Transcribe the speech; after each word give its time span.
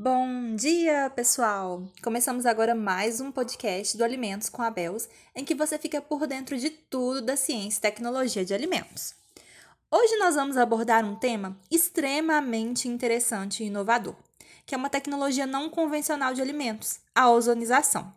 Bom 0.00 0.54
dia, 0.54 1.10
pessoal! 1.10 1.82
Começamos 2.04 2.46
agora 2.46 2.72
mais 2.72 3.20
um 3.20 3.32
podcast 3.32 3.98
do 3.98 4.04
Alimentos 4.04 4.48
com 4.48 4.62
a 4.62 4.70
Bels, 4.70 5.08
em 5.34 5.44
que 5.44 5.56
você 5.56 5.76
fica 5.76 6.00
por 6.00 6.24
dentro 6.24 6.56
de 6.56 6.70
tudo 6.70 7.20
da 7.20 7.36
ciência 7.36 7.78
e 7.78 7.82
tecnologia 7.82 8.44
de 8.44 8.54
alimentos. 8.54 9.16
Hoje 9.90 10.16
nós 10.18 10.36
vamos 10.36 10.56
abordar 10.56 11.04
um 11.04 11.16
tema 11.16 11.58
extremamente 11.68 12.86
interessante 12.86 13.64
e 13.64 13.66
inovador, 13.66 14.14
que 14.64 14.72
é 14.72 14.78
uma 14.78 14.88
tecnologia 14.88 15.48
não 15.48 15.68
convencional 15.68 16.32
de 16.32 16.40
alimentos, 16.40 17.00
a 17.12 17.28
ozonização. 17.28 18.14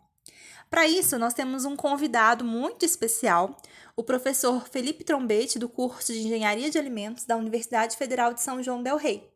Para 0.70 0.86
isso, 0.86 1.18
nós 1.18 1.34
temos 1.34 1.66
um 1.66 1.76
convidado 1.76 2.46
muito 2.46 2.86
especial, 2.86 3.58
o 3.96 4.04
professor 4.04 4.70
Felipe 4.70 5.04
Trombete, 5.04 5.58
do 5.58 5.68
curso 5.68 6.14
de 6.14 6.20
Engenharia 6.20 6.70
de 6.70 6.78
Alimentos 6.78 7.26
da 7.26 7.36
Universidade 7.36 7.98
Federal 7.98 8.36
de 8.36 8.42
São 8.42 8.62
João 8.62 8.84
del 8.84 8.98
Rei. 8.98 9.31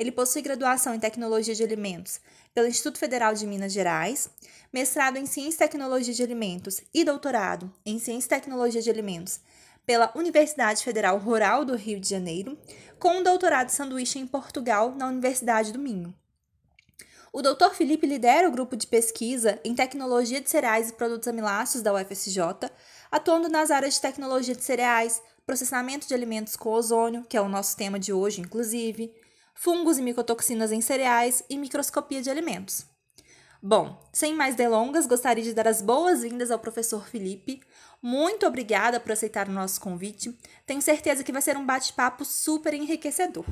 Ele 0.00 0.10
possui 0.10 0.40
graduação 0.40 0.94
em 0.94 0.98
Tecnologia 0.98 1.54
de 1.54 1.62
Alimentos 1.62 2.22
pelo 2.54 2.66
Instituto 2.66 2.98
Federal 2.98 3.34
de 3.34 3.46
Minas 3.46 3.70
Gerais, 3.70 4.30
mestrado 4.72 5.18
em 5.18 5.26
Ciência 5.26 5.56
e 5.56 5.68
Tecnologia 5.68 6.14
de 6.14 6.22
Alimentos 6.22 6.80
e 6.94 7.04
doutorado 7.04 7.70
em 7.84 7.98
Ciência 7.98 8.24
e 8.24 8.30
Tecnologia 8.30 8.80
de 8.80 8.88
Alimentos 8.88 9.40
pela 9.84 10.10
Universidade 10.14 10.82
Federal 10.82 11.18
Rural 11.18 11.66
do 11.66 11.76
Rio 11.76 12.00
de 12.00 12.08
Janeiro, 12.08 12.56
com 12.98 13.18
um 13.18 13.22
doutorado 13.22 13.66
de 13.66 13.74
sanduíche 13.74 14.18
em 14.18 14.26
Portugal 14.26 14.94
na 14.96 15.06
Universidade 15.06 15.70
do 15.70 15.78
Minho. 15.78 16.14
O 17.30 17.42
Dr. 17.42 17.74
Felipe 17.74 18.06
lidera 18.06 18.48
o 18.48 18.52
grupo 18.52 18.78
de 18.78 18.86
pesquisa 18.86 19.60
em 19.62 19.74
tecnologia 19.74 20.40
de 20.40 20.48
cereais 20.48 20.88
e 20.88 20.94
produtos 20.94 21.28
amiláceos 21.28 21.82
da 21.82 21.92
UFSJ, 21.92 22.40
atuando 23.12 23.50
nas 23.50 23.70
áreas 23.70 23.94
de 23.96 24.00
tecnologia 24.00 24.54
de 24.54 24.64
cereais, 24.64 25.20
processamento 25.44 26.08
de 26.08 26.14
alimentos 26.14 26.56
com 26.56 26.70
ozônio, 26.70 27.22
que 27.28 27.36
é 27.36 27.40
o 27.42 27.50
nosso 27.50 27.76
tema 27.76 27.98
de 27.98 28.14
hoje, 28.14 28.40
inclusive, 28.40 29.12
fungos 29.54 29.98
e 29.98 30.02
micotoxinas 30.02 30.72
em 30.72 30.80
cereais 30.80 31.42
e 31.48 31.56
microscopia 31.56 32.22
de 32.22 32.30
alimentos. 32.30 32.86
Bom, 33.62 34.00
sem 34.10 34.34
mais 34.34 34.54
delongas, 34.54 35.06
gostaria 35.06 35.44
de 35.44 35.52
dar 35.52 35.68
as 35.68 35.82
boas-vindas 35.82 36.50
ao 36.50 36.58
professor 36.58 37.06
Felipe. 37.06 37.60
Muito 38.02 38.46
obrigada 38.46 38.98
por 38.98 39.12
aceitar 39.12 39.48
o 39.48 39.52
nosso 39.52 39.78
convite. 39.78 40.34
Tenho 40.64 40.80
certeza 40.80 41.22
que 41.22 41.32
vai 41.32 41.42
ser 41.42 41.58
um 41.58 41.66
bate-papo 41.66 42.24
super 42.24 42.72
enriquecedor. 42.72 43.44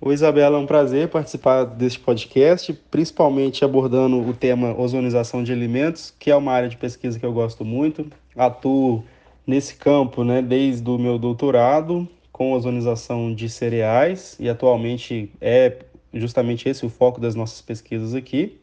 Oi, 0.00 0.12
Isabela, 0.12 0.58
é 0.58 0.60
um 0.60 0.66
prazer 0.66 1.08
participar 1.08 1.62
deste 1.62 2.00
podcast, 2.00 2.72
principalmente 2.90 3.64
abordando 3.64 4.20
o 4.20 4.34
tema 4.34 4.76
ozonização 4.76 5.44
de 5.44 5.52
alimentos, 5.52 6.12
que 6.18 6.30
é 6.30 6.36
uma 6.36 6.52
área 6.52 6.68
de 6.68 6.76
pesquisa 6.76 7.18
que 7.18 7.24
eu 7.24 7.32
gosto 7.32 7.64
muito. 7.64 8.10
Atuo 8.36 9.04
nesse 9.46 9.76
campo 9.76 10.24
né, 10.24 10.42
desde 10.42 10.90
o 10.90 10.98
meu 10.98 11.18
doutorado 11.18 12.08
com 12.34 12.50
ozonização 12.50 13.32
de 13.32 13.48
cereais 13.48 14.36
e 14.40 14.48
atualmente 14.48 15.30
é 15.40 15.78
justamente 16.12 16.68
esse 16.68 16.84
o 16.84 16.88
foco 16.88 17.20
das 17.20 17.36
nossas 17.36 17.62
pesquisas 17.62 18.12
aqui. 18.12 18.58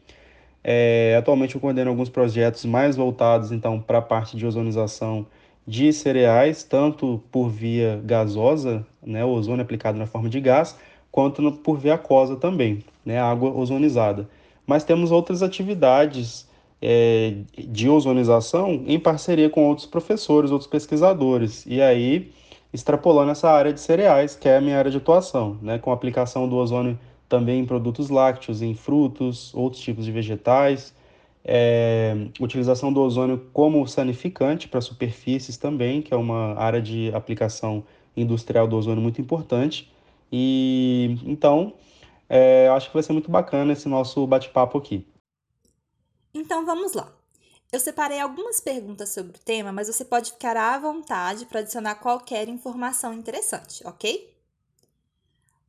É, 0.62 1.16
atualmente 1.18 1.54
eu 1.54 1.60
coordeno 1.60 1.88
alguns 1.88 2.10
projetos 2.10 2.66
mais 2.66 2.96
voltados 2.96 3.50
então 3.50 3.80
para 3.80 3.96
a 3.96 4.02
parte 4.02 4.36
de 4.36 4.46
ozonização 4.46 5.26
de 5.66 5.90
cereais, 5.90 6.62
tanto 6.62 7.22
por 7.32 7.48
via 7.48 7.98
gasosa, 8.04 8.86
né, 9.02 9.24
o 9.24 9.30
ozônio 9.30 9.62
aplicado 9.62 9.96
na 9.96 10.06
forma 10.06 10.28
de 10.28 10.38
gás, 10.38 10.76
quanto 11.10 11.40
no, 11.40 11.52
por 11.52 11.78
via 11.78 11.94
aquosa 11.94 12.36
também, 12.36 12.84
né, 13.02 13.18
água 13.18 13.56
ozonizada. 13.56 14.28
Mas 14.66 14.84
temos 14.84 15.10
outras 15.10 15.42
atividades 15.42 16.46
é, 16.82 17.36
de 17.56 17.88
ozonização 17.88 18.84
em 18.86 19.00
parceria 19.00 19.48
com 19.48 19.66
outros 19.66 19.86
professores, 19.86 20.50
outros 20.50 20.68
pesquisadores. 20.68 21.64
E 21.66 21.80
aí 21.80 22.30
extrapolando 22.72 23.30
essa 23.30 23.50
área 23.50 23.72
de 23.72 23.80
cereais, 23.80 24.34
que 24.34 24.48
é 24.48 24.56
a 24.56 24.60
minha 24.60 24.78
área 24.78 24.90
de 24.90 24.96
atuação, 24.96 25.58
né, 25.60 25.78
com 25.78 25.92
aplicação 25.92 26.48
do 26.48 26.56
ozônio 26.56 26.98
também 27.28 27.60
em 27.60 27.66
produtos 27.66 28.10
lácteos, 28.10 28.62
em 28.62 28.74
frutos, 28.74 29.54
outros 29.54 29.82
tipos 29.82 30.04
de 30.04 30.12
vegetais, 30.12 30.94
é, 31.44 32.14
utilização 32.40 32.92
do 32.92 33.00
ozônio 33.00 33.46
como 33.52 33.86
sanificante 33.86 34.68
para 34.68 34.80
superfícies 34.80 35.56
também, 35.56 36.02
que 36.02 36.12
é 36.12 36.16
uma 36.16 36.54
área 36.58 36.80
de 36.80 37.10
aplicação 37.14 37.84
industrial 38.16 38.66
do 38.68 38.76
ozônio 38.76 39.02
muito 39.02 39.20
importante. 39.20 39.90
E 40.30 41.18
então, 41.24 41.74
é, 42.28 42.68
acho 42.68 42.88
que 42.88 42.94
vai 42.94 43.02
ser 43.02 43.12
muito 43.12 43.30
bacana 43.30 43.72
esse 43.72 43.88
nosso 43.88 44.26
bate-papo 44.26 44.78
aqui. 44.78 45.06
Então 46.34 46.64
vamos 46.64 46.94
lá. 46.94 47.12
Eu 47.72 47.80
separei 47.80 48.20
algumas 48.20 48.60
perguntas 48.60 49.08
sobre 49.08 49.34
o 49.34 49.40
tema, 49.40 49.72
mas 49.72 49.86
você 49.86 50.04
pode 50.04 50.32
ficar 50.32 50.58
à 50.58 50.78
vontade 50.78 51.46
para 51.46 51.60
adicionar 51.60 51.94
qualquer 51.94 52.46
informação 52.46 53.14
interessante, 53.14 53.82
ok? 53.86 54.30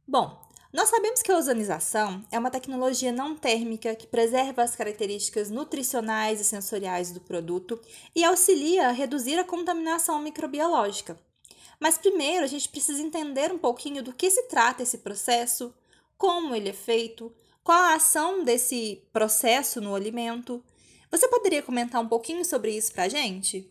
Bom, 0.06 0.38
nós 0.74 0.90
sabemos 0.90 1.22
que 1.22 1.32
a 1.32 1.38
ozonização 1.38 2.22
é 2.30 2.38
uma 2.38 2.52
tecnologia 2.52 3.10
não 3.14 3.38
térmica 3.38 3.96
que 3.96 4.06
preserva 4.06 4.64
as 4.64 4.76
características 4.76 5.50
nutricionais 5.50 6.42
e 6.42 6.44
sensoriais 6.44 7.14
do 7.14 7.22
produto 7.22 7.80
e 8.14 8.22
auxilia 8.26 8.90
a 8.90 8.92
reduzir 8.92 9.40
a 9.40 9.46
contaminação 9.46 10.20
microbiológica. 10.20 11.18
Mas 11.80 11.98
primeiro 11.98 12.44
a 12.44 12.48
gente 12.48 12.68
precisa 12.68 13.02
entender 13.02 13.50
um 13.50 13.58
pouquinho 13.58 14.04
do 14.04 14.12
que 14.12 14.30
se 14.30 14.44
trata 14.50 14.84
esse 14.84 14.98
processo, 14.98 15.74
como 16.18 16.54
ele 16.54 16.68
é 16.68 16.74
feito, 16.74 17.34
qual 17.64 17.80
a 17.80 17.96
ação 17.96 18.44
desse 18.44 19.02
processo 19.14 19.80
no 19.80 19.96
alimento 19.96 20.62
você 21.18 21.28
poderia 21.28 21.62
comentar 21.62 22.02
um 22.02 22.08
pouquinho 22.08 22.44
sobre 22.44 22.72
isso 22.72 22.92
para 22.94 23.04
a 23.04 23.10
gente? 23.10 23.68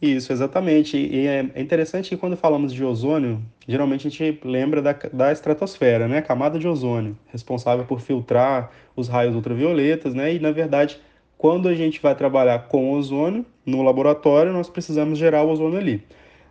Isso, 0.00 0.32
exatamente. 0.32 0.96
E 0.96 1.26
é 1.26 1.40
interessante 1.56 2.08
que 2.08 2.16
quando 2.16 2.34
falamos 2.34 2.72
de 2.72 2.82
ozônio, 2.82 3.42
geralmente 3.68 4.06
a 4.06 4.10
gente 4.10 4.40
lembra 4.42 4.80
da, 4.80 4.92
da 5.12 5.30
estratosfera, 5.30 6.08
né? 6.08 6.18
A 6.18 6.22
camada 6.22 6.58
de 6.58 6.66
ozônio, 6.66 7.18
responsável 7.26 7.84
por 7.84 8.00
filtrar 8.00 8.70
os 8.96 9.08
raios 9.08 9.34
ultravioletas, 9.34 10.14
né? 10.14 10.34
E, 10.34 10.38
na 10.38 10.50
verdade, 10.50 10.98
quando 11.36 11.68
a 11.68 11.74
gente 11.74 12.00
vai 12.00 12.14
trabalhar 12.14 12.68
com 12.68 12.92
ozônio 12.92 13.44
no 13.66 13.82
laboratório, 13.82 14.52
nós 14.52 14.70
precisamos 14.70 15.18
gerar 15.18 15.42
o 15.42 15.50
ozônio 15.50 15.78
ali. 15.78 16.02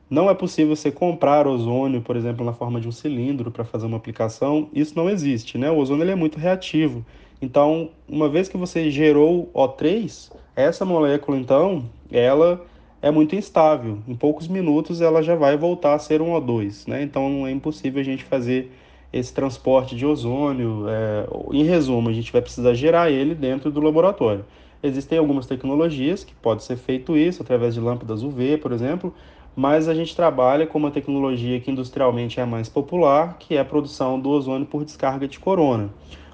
Não 0.08 0.30
é 0.30 0.36
possível 0.36 0.76
você 0.76 0.92
comprar 0.92 1.48
ozônio, 1.48 2.02
por 2.02 2.16
exemplo, 2.16 2.46
na 2.46 2.54
forma 2.54 2.80
de 2.80 2.88
um 2.88 2.92
cilindro 2.92 3.50
para 3.50 3.64
fazer 3.64 3.88
uma 3.88 3.98
aplicação. 3.98 4.70
Isso 4.74 4.96
não 4.96 5.10
existe, 5.10 5.58
né? 5.58 5.72
O 5.72 5.78
ozônio 5.78 6.04
ele 6.04 6.12
é 6.12 6.16
muito 6.16 6.38
reativo. 6.38 7.04
Então, 7.42 7.90
uma 8.08 8.28
vez 8.28 8.50
que 8.50 8.58
você 8.58 8.92
gerou 8.92 9.50
O3, 9.54 10.32
essa 10.56 10.84
molécula, 10.84 11.38
então, 11.38 11.86
ela 12.12 12.66
é 13.02 13.10
muito 13.10 13.36
instável. 13.36 14.00
Em 14.08 14.16
poucos 14.16 14.48
minutos 14.48 15.02
ela 15.02 15.24
já 15.24 15.36
vai 15.36 15.56
voltar 15.58 15.94
a 15.94 16.00
ser 16.00 16.22
um 16.22 16.34
O2, 16.34 16.88
né? 16.88 17.02
Então 17.02 17.48
é 17.48 17.52
impossível 17.52 18.02
a 18.02 18.04
gente 18.04 18.24
fazer 18.24 18.72
esse 19.12 19.34
transporte 19.34 19.96
de 19.96 20.06
ozônio. 20.06 20.86
É... 20.88 21.26
Em 21.54 21.64
resumo, 21.64 22.10
a 22.10 22.14
gente 22.14 22.32
vai 22.32 22.42
precisar 22.42 22.74
gerar 22.74 23.10
ele 23.10 23.34
dentro 23.34 23.72
do 23.72 23.80
laboratório. 23.80 24.46
Existem 24.82 25.18
algumas 25.18 25.46
tecnologias 25.46 26.24
que 26.24 26.34
pode 26.34 26.64
ser 26.64 26.78
feito 26.78 27.18
isso 27.18 27.42
através 27.42 27.74
de 27.74 27.82
lâmpadas 27.82 28.24
UV, 28.24 28.58
por 28.58 28.72
exemplo, 28.72 29.14
mas 29.56 29.90
a 29.90 29.94
gente 29.94 30.16
trabalha 30.16 30.66
com 30.66 30.78
uma 30.78 30.92
tecnologia 30.92 31.60
que 31.60 31.70
industrialmente 31.70 32.40
é 32.40 32.44
a 32.44 32.46
mais 32.46 32.70
popular, 32.70 33.38
que 33.38 33.56
é 33.56 33.60
a 33.60 33.66
produção 33.66 34.20
do 34.20 34.30
ozônio 34.30 34.66
por 34.66 34.86
descarga 34.86 35.28
de 35.28 35.38
corona. 35.38 35.90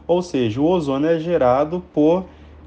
Ou 0.07 0.21
seja, 0.21 0.61
o 0.61 0.65
ozônio 0.65 1.09
é 1.09 1.19
gerado 1.19 1.83
por 1.93 2.25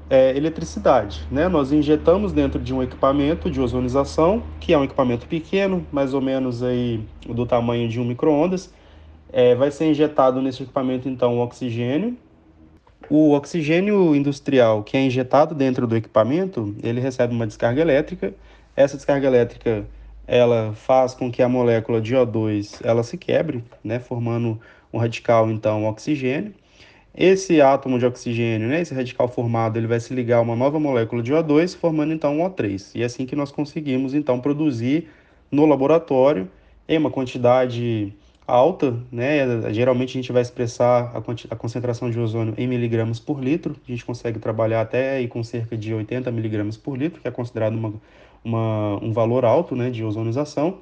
é, 0.09 0.35
eletricidade. 0.35 1.21
Né? 1.31 1.47
Nós 1.47 1.71
injetamos 1.71 2.33
dentro 2.33 2.59
de 2.59 2.73
um 2.73 2.81
equipamento 2.81 3.49
de 3.49 3.61
ozonização, 3.61 4.43
que 4.59 4.73
é 4.73 4.77
um 4.77 4.83
equipamento 4.83 5.27
pequeno, 5.27 5.85
mais 5.91 6.13
ou 6.13 6.21
menos 6.21 6.63
aí 6.63 7.03
do 7.27 7.45
tamanho 7.45 7.87
de 7.87 7.99
um 7.99 8.05
micro-ondas. 8.05 8.73
É, 9.31 9.53
vai 9.53 9.69
ser 9.69 9.85
injetado 9.85 10.41
nesse 10.41 10.63
equipamento, 10.63 11.07
então, 11.07 11.37
o 11.37 11.41
oxigênio. 11.41 12.17
O 13.09 13.33
oxigênio 13.33 14.15
industrial 14.15 14.83
que 14.83 14.97
é 14.97 15.01
injetado 15.01 15.55
dentro 15.55 15.87
do 15.87 15.95
equipamento, 15.95 16.75
ele 16.83 16.99
recebe 16.99 17.33
uma 17.33 17.47
descarga 17.47 17.81
elétrica. 17.81 18.33
Essa 18.75 18.97
descarga 18.97 19.27
elétrica 19.27 19.85
ela 20.27 20.73
faz 20.73 21.15
com 21.15 21.31
que 21.31 21.41
a 21.41 21.49
molécula 21.49 21.99
de 21.99 22.15
O2 22.15 22.81
ela 22.83 23.01
se 23.01 23.17
quebre, 23.17 23.63
né, 23.83 23.99
formando 23.99 24.59
um 24.93 24.99
radical, 24.99 25.49
então, 25.49 25.85
oxigênio. 25.85 26.53
Esse 27.15 27.59
átomo 27.59 27.97
de 27.97 28.05
oxigênio, 28.05 28.67
né, 28.67 28.81
esse 28.81 28.93
radical 28.93 29.27
formado, 29.27 29.77
ele 29.77 29.87
vai 29.87 29.99
se 29.99 30.13
ligar 30.13 30.37
a 30.37 30.41
uma 30.41 30.55
nova 30.55 30.79
molécula 30.79 31.23
de 31.23 31.33
O2, 31.33 31.75
formando 31.75 32.13
então 32.13 32.39
um 32.39 32.49
O3. 32.49 32.91
E 32.95 33.01
é 33.01 33.05
assim 33.05 33.25
que 33.25 33.35
nós 33.35 33.51
conseguimos 33.51 34.13
então 34.13 34.39
produzir 34.39 35.09
no 35.51 35.65
laboratório 35.65 36.49
em 36.87 36.97
uma 36.97 37.09
quantidade 37.11 38.13
alta, 38.47 38.97
né? 39.11 39.71
Geralmente 39.71 40.09
a 40.09 40.21
gente 40.21 40.31
vai 40.31 40.41
expressar 40.41 41.11
a, 41.13 41.53
a 41.53 41.55
concentração 41.55 42.09
de 42.09 42.19
ozônio 42.19 42.53
em 42.57 42.67
miligramas 42.67 43.19
por 43.19 43.43
litro. 43.43 43.75
A 43.87 43.91
gente 43.91 44.05
consegue 44.05 44.39
trabalhar 44.39 44.81
até 44.81 45.25
com 45.27 45.43
cerca 45.43 45.77
de 45.77 45.93
80 45.93 46.31
miligramas 46.31 46.77
por 46.77 46.97
litro, 46.97 47.21
que 47.21 47.27
é 47.27 47.31
considerado 47.31 47.75
uma, 47.75 47.93
uma, 48.43 49.03
um 49.03 49.11
valor 49.11 49.45
alto, 49.45 49.75
né, 49.75 49.89
de 49.89 50.03
ozonização 50.03 50.79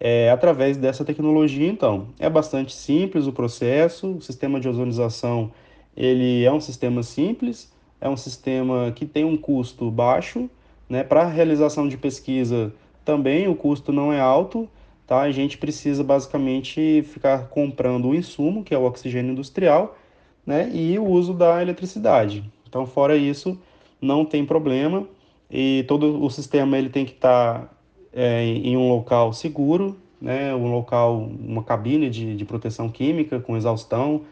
é, 0.00 0.30
através 0.30 0.78
dessa 0.78 1.04
tecnologia, 1.04 1.68
então. 1.68 2.08
É 2.18 2.28
bastante 2.28 2.72
simples 2.74 3.26
o 3.26 3.32
processo, 3.32 4.16
o 4.16 4.22
sistema 4.22 4.58
de 4.58 4.68
ozonização 4.68 5.52
ele 5.96 6.44
é 6.44 6.52
um 6.52 6.60
sistema 6.60 7.02
simples, 7.02 7.70
é 8.00 8.08
um 8.08 8.16
sistema 8.16 8.90
que 8.92 9.04
tem 9.04 9.24
um 9.24 9.36
custo 9.36 9.90
baixo, 9.90 10.48
né? 10.88 11.04
Para 11.04 11.26
realização 11.26 11.86
de 11.86 11.98
pesquisa 11.98 12.72
também 13.04 13.48
o 13.48 13.54
custo 13.54 13.92
não 13.92 14.12
é 14.12 14.20
alto, 14.20 14.68
tá? 15.06 15.20
A 15.22 15.30
gente 15.30 15.58
precisa 15.58 16.02
basicamente 16.02 17.02
ficar 17.02 17.48
comprando 17.48 18.08
o 18.08 18.14
insumo, 18.14 18.64
que 18.64 18.74
é 18.74 18.78
o 18.78 18.84
oxigênio 18.84 19.32
industrial, 19.32 19.98
né, 20.46 20.70
e 20.72 20.98
o 20.98 21.04
uso 21.04 21.34
da 21.34 21.60
eletricidade. 21.60 22.44
Então, 22.68 22.86
fora 22.86 23.16
isso, 23.16 23.58
não 24.00 24.24
tem 24.24 24.44
problema 24.44 25.06
e 25.50 25.84
todo 25.88 26.22
o 26.22 26.30
sistema 26.30 26.78
ele 26.78 26.88
tem 26.88 27.04
que 27.04 27.12
estar 27.12 27.60
tá, 27.60 27.70
é, 28.12 28.44
em 28.44 28.76
um 28.76 28.88
local 28.88 29.32
seguro, 29.32 29.96
né, 30.20 30.54
um 30.54 30.70
local, 30.70 31.18
uma 31.18 31.62
cabine 31.62 32.10
de, 32.10 32.36
de 32.36 32.44
proteção 32.44 32.88
química 32.88 33.40
com 33.40 33.56
exaustão, 33.56 34.22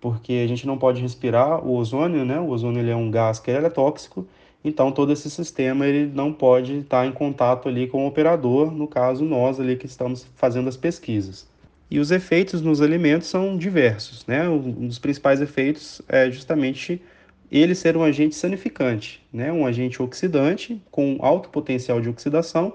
porque 0.00 0.42
a 0.44 0.46
gente 0.46 0.66
não 0.66 0.78
pode 0.78 1.00
respirar 1.00 1.64
o 1.64 1.74
ozônio, 1.76 2.24
né? 2.24 2.40
O 2.40 2.48
ozônio 2.48 2.80
ele 2.80 2.90
é 2.90 2.96
um 2.96 3.10
gás 3.10 3.38
que 3.38 3.50
é 3.50 3.68
tóxico, 3.68 4.26
então 4.64 4.90
todo 4.90 5.12
esse 5.12 5.30
sistema 5.30 5.86
ele 5.86 6.10
não 6.12 6.32
pode 6.32 6.78
estar 6.78 7.06
em 7.06 7.12
contato 7.12 7.68
ali 7.68 7.86
com 7.86 8.04
o 8.04 8.08
operador, 8.08 8.70
no 8.70 8.88
caso 8.88 9.24
nós 9.24 9.60
ali 9.60 9.76
que 9.76 9.86
estamos 9.86 10.26
fazendo 10.36 10.68
as 10.68 10.76
pesquisas. 10.76 11.48
E 11.90 11.98
os 11.98 12.10
efeitos 12.10 12.62
nos 12.62 12.80
alimentos 12.80 13.28
são 13.28 13.56
diversos, 13.56 14.24
né? 14.26 14.48
Um 14.48 14.86
dos 14.86 14.98
principais 14.98 15.40
efeitos 15.40 16.00
é 16.08 16.30
justamente 16.30 17.02
ele 17.50 17.74
ser 17.74 17.96
um 17.96 18.04
agente 18.04 18.36
sanificante, 18.36 19.22
né? 19.32 19.52
Um 19.52 19.66
agente 19.66 20.00
oxidante 20.00 20.80
com 20.90 21.18
alto 21.20 21.48
potencial 21.48 22.00
de 22.00 22.08
oxidação. 22.08 22.74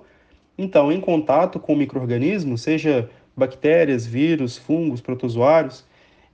Então, 0.57 0.91
em 0.91 0.99
contato 1.01 1.59
com 1.59 1.75
microorganismos, 1.75 2.61
seja 2.61 3.09
bactérias, 3.35 4.05
vírus, 4.05 4.57
fungos, 4.57 5.01
protozoários, 5.01 5.85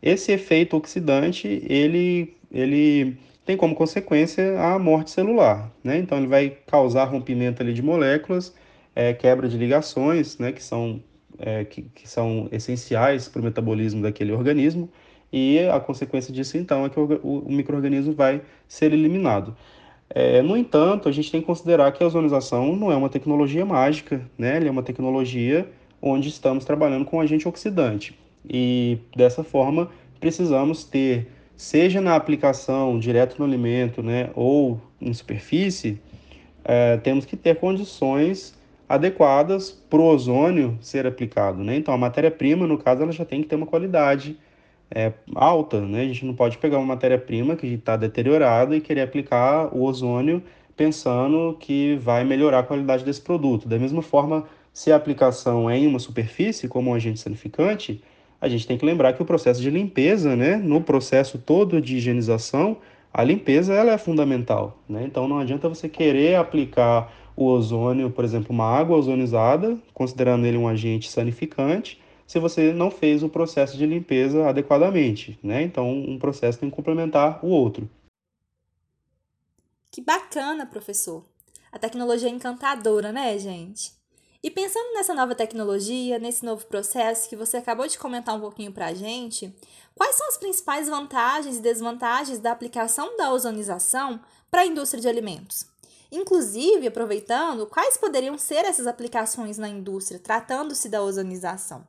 esse 0.02 0.32
efeito 0.32 0.78
oxidante, 0.78 1.48
ele, 1.68 2.36
ele 2.52 3.18
tem 3.46 3.58
como 3.58 3.76
consequência 3.76 4.60
a 4.60 4.80
morte 4.80 5.12
celular, 5.12 5.72
né? 5.84 5.98
Então 5.98 6.18
ele 6.18 6.28
vai 6.28 6.58
causar 6.68 7.06
rompimento 7.06 7.62
ali 7.62 7.74
de 7.74 7.82
moléculas, 7.82 8.56
é, 8.96 9.14
quebra 9.14 9.48
de 9.48 9.58
ligações, 9.58 10.38
né? 10.38 10.52
Que 10.52 10.64
são, 10.64 11.02
é, 11.40 11.66
que, 11.66 11.84
que 11.84 12.08
são 12.10 12.48
essenciais 12.52 13.28
para 13.28 13.42
o 13.42 13.44
metabolismo 13.44 14.02
daquele 14.02 14.32
organismo 14.32 14.90
e 15.32 15.60
a 15.60 15.80
consequência 15.80 16.34
disso 16.34 16.58
então 16.58 16.86
é 16.86 16.90
que 16.90 17.00
o, 17.00 17.20
o, 17.24 17.40
o 17.48 17.52
microorganismo 17.52 18.14
vai 18.14 18.42
ser 18.68 18.92
eliminado. 18.94 19.56
É, 20.14 20.42
no 20.42 20.58
entanto, 20.58 21.08
a 21.08 21.12
gente 21.12 21.32
tem 21.32 21.40
que 21.40 21.48
considerar 21.48 21.92
que 21.94 22.04
a 22.04 22.08
ozonização 22.08 22.76
não 22.76 22.92
é 22.92 22.96
uma 22.96 23.10
tecnologia 23.10 23.66
mágica, 23.66 24.22
né? 24.38 24.58
Ele 24.58 24.68
é 24.68 24.72
uma 24.72 24.84
tecnologia 24.84 25.68
onde 26.02 26.28
estamos 26.30 26.66
trabalhando 26.66 27.06
com 27.06 27.22
agente 27.22 27.48
oxidante. 27.48 28.18
E 28.48 28.98
dessa 29.16 29.44
forma, 29.44 29.90
precisamos 30.20 30.84
ter, 30.84 31.28
seja 31.56 32.02
na 32.02 32.16
aplicação 32.16 33.00
direto 33.00 33.38
no 33.40 33.46
alimento, 33.46 34.02
né, 34.02 34.32
ou 34.36 34.82
em 35.00 35.14
superfície, 35.14 36.00
é, 36.64 36.98
temos 36.98 37.26
que 37.26 37.38
ter 37.38 37.58
condições 37.58 38.60
adequadas 38.90 39.72
para 39.72 40.00
o 40.00 40.06
ozônio 40.06 40.78
ser 40.82 41.08
aplicado. 41.08 41.64
Né? 41.64 41.78
Então, 41.78 41.94
a 41.94 41.98
matéria-prima, 41.98 42.68
no 42.68 42.78
caso, 42.78 43.04
ela 43.04 43.12
já 43.12 43.24
tem 43.24 43.42
que 43.42 43.48
ter 43.48 43.56
uma 43.56 43.66
qualidade 43.66 44.38
é, 44.94 45.14
alta. 45.36 45.80
Né? 45.82 46.02
A 46.02 46.06
gente 46.06 46.26
não 46.26 46.34
pode 46.34 46.58
pegar 46.58 46.78
uma 46.78 46.88
matéria-prima 46.88 47.56
que 47.56 47.68
está 47.68 47.96
deteriorada 47.96 48.76
e 48.76 48.82
querer 48.82 49.02
aplicar 49.02 49.76
o 49.76 49.84
ozônio 49.84 50.44
pensando 50.76 51.56
que 51.60 51.96
vai 51.98 52.24
melhorar 52.24 52.60
a 52.60 52.64
qualidade 52.64 53.04
desse 53.04 53.22
produto. 53.22 53.68
Da 53.68 53.78
mesma 53.78 54.02
forma, 54.02 54.46
se 54.74 54.92
a 54.92 54.96
aplicação 54.96 55.70
é 55.70 55.78
em 55.78 55.88
uma 55.88 56.00
superfície, 56.00 56.68
como 56.68 56.92
um 56.92 56.94
agente 56.94 57.20
sanificante, 57.20 58.02
a 58.40 58.50
gente 58.50 58.66
tem 58.66 58.78
que 58.78 58.86
lembrar 58.86 59.14
que 59.14 59.22
o 59.22 59.26
processo 59.26 59.62
de 59.62 59.70
limpeza, 59.70 60.36
né, 60.36 60.56
no 60.56 60.82
processo 60.82 61.38
todo 61.38 61.80
de 61.80 61.98
higienização, 61.98 62.78
a 63.14 63.24
limpeza 63.24 63.74
ela 63.74 63.92
é 63.92 63.98
fundamental. 63.98 64.80
Né? 64.90 65.04
Então 65.06 65.28
não 65.28 65.38
adianta 65.38 65.70
você 65.70 65.88
querer 65.88 66.36
aplicar 66.36 67.14
o 67.36 67.46
ozônio, 67.46 68.10
por 68.10 68.26
exemplo, 68.26 68.48
uma 68.52 68.66
água 68.66 68.98
ozonizada, 68.98 69.78
considerando 69.94 70.46
ele 70.46 70.58
um 70.58 70.68
agente 70.68 71.10
sanificante, 71.10 72.00
se 72.32 72.40
você 72.40 72.72
não 72.72 72.90
fez 72.90 73.24
o 73.24 73.28
processo 73.28 73.76
de 73.76 73.86
limpeza 73.86 74.48
adequadamente. 74.48 75.38
Né? 75.44 75.64
Então 75.64 75.92
um 75.92 76.18
processo 76.18 76.58
tem 76.58 76.70
que 76.70 76.76
complementar 76.76 77.44
o 77.46 77.50
outro. 77.50 77.90
Que 79.92 80.00
bacana, 80.00 80.66
professor! 80.66 81.26
A 81.74 81.78
tecnologia 81.78 82.30
é 82.30 82.32
encantadora, 82.32 83.12
né, 83.12 83.38
gente? 83.38 83.92
E 84.42 84.50
pensando 84.50 84.94
nessa 84.94 85.14
nova 85.14 85.36
tecnologia, 85.36 86.18
nesse 86.18 86.46
novo 86.46 86.66
processo 86.68 87.28
que 87.28 87.36
você 87.36 87.58
acabou 87.58 87.86
de 87.86 88.00
comentar 88.00 88.34
um 88.34 88.40
pouquinho 88.40 88.72
para 88.72 88.88
a 88.88 88.94
gente, 88.94 89.54
quais 89.94 90.16
são 90.16 90.28
as 90.30 90.38
principais 90.38 90.88
vantagens 90.88 91.58
e 91.58 91.62
desvantagens 91.62 92.40
da 92.40 92.54
aplicação 92.54 93.18
da 93.18 93.34
ozonização 93.34 94.22
para 94.50 94.62
a 94.62 94.66
indústria 94.66 95.02
de 95.02 95.10
alimentos? 95.10 95.66
Inclusive, 96.10 96.88
aproveitando, 96.88 97.68
quais 97.68 97.98
poderiam 97.98 98.38
ser 98.38 98.64
essas 98.64 98.88
aplicações 98.88 99.58
na 99.58 99.68
indústria, 99.68 100.18
tratando-se 100.18 100.88
da 100.88 101.02
ozonização? 101.02 101.86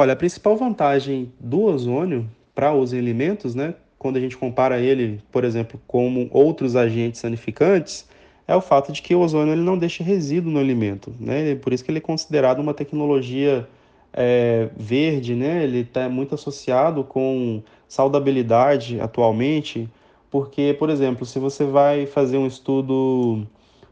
Olha, 0.00 0.14
a 0.14 0.16
principal 0.16 0.56
vantagem 0.56 1.30
do 1.38 1.60
ozônio 1.64 2.26
para 2.54 2.72
os 2.72 2.94
alimentos, 2.94 3.54
né, 3.54 3.74
quando 3.98 4.16
a 4.16 4.20
gente 4.20 4.34
compara 4.34 4.80
ele, 4.80 5.20
por 5.30 5.44
exemplo, 5.44 5.78
com 5.86 6.26
outros 6.32 6.74
agentes 6.74 7.20
sanificantes, 7.20 8.08
é 8.48 8.56
o 8.56 8.62
fato 8.62 8.92
de 8.92 9.02
que 9.02 9.14
o 9.14 9.20
ozônio 9.20 9.52
ele 9.52 9.60
não 9.60 9.76
deixa 9.76 10.02
resíduo 10.02 10.50
no 10.50 10.58
alimento, 10.58 11.14
né? 11.20 11.54
Por 11.56 11.74
isso 11.74 11.84
que 11.84 11.90
ele 11.90 11.98
é 11.98 12.00
considerado 12.00 12.60
uma 12.60 12.72
tecnologia 12.72 13.68
é, 14.10 14.70
verde, 14.74 15.34
né? 15.34 15.64
Ele 15.64 15.80
está 15.80 16.08
muito 16.08 16.34
associado 16.34 17.04
com 17.04 17.62
saudabilidade 17.86 18.98
atualmente, 19.02 19.86
porque, 20.30 20.74
por 20.78 20.88
exemplo, 20.88 21.26
se 21.26 21.38
você 21.38 21.66
vai 21.66 22.06
fazer 22.06 22.38
um 22.38 22.46
estudo 22.46 23.46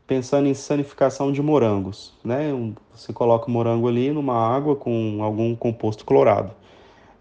pensando 0.09 0.49
em 0.49 0.55
sanificação 0.55 1.31
de 1.31 1.41
morangos, 1.41 2.13
né? 2.25 2.51
Você 2.93 3.13
coloca 3.13 3.47
o 3.47 3.51
morango 3.51 3.87
ali 3.87 4.11
numa 4.11 4.35
água 4.35 4.75
com 4.75 5.23
algum 5.23 5.55
composto 5.55 6.05
clorado 6.05 6.51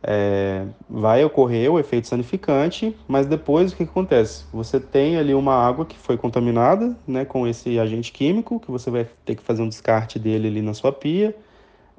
é, 0.03 0.65
vai 0.89 1.23
ocorrer 1.25 1.71
o 1.71 1.79
efeito 1.79 2.07
sanificante, 2.07 2.95
mas 3.07 3.25
depois 3.25 3.71
o 3.73 3.75
que, 3.75 3.83
acontece? 3.83 4.45
Você 4.53 4.79
tem 4.79 5.17
ali 5.17 5.33
uma 5.33 5.53
água 5.53 5.85
que 5.85 5.97
foi 5.97 6.17
contaminada 6.17 6.95
né, 7.07 7.25
com 7.25 7.47
esse 7.47 7.79
agente 7.79 8.11
químico, 8.11 8.59
que 8.59 8.71
você 8.71 8.89
vai 8.89 9.07
ter 9.25 9.35
que 9.35 9.43
fazer 9.43 9.61
um 9.61 9.69
descarte 9.69 10.19
dele 10.19 10.47
ali 10.47 10.61
na 10.61 10.73
sua 10.73 10.91
pia. 10.91 11.35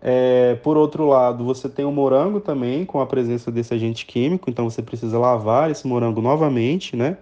É, 0.00 0.55
por 0.62 0.76
outro 0.76 1.06
lado, 1.06 1.44
você 1.44 1.69
tem 1.69 1.84
o 1.84 1.91
morango 1.91 2.41
também 2.41 2.84
com 2.84 3.00
a 3.00 3.06
presença 3.06 3.50
desse 3.50 3.75
agente 3.75 4.06
químico, 4.06 4.49
então 4.49 4.70
você 4.70 4.81
precisa 4.81 5.19
lavar 5.19 5.70
esse 5.70 5.87
morango 5.87 6.23
novamente, 6.23 6.96
né? 6.96 7.19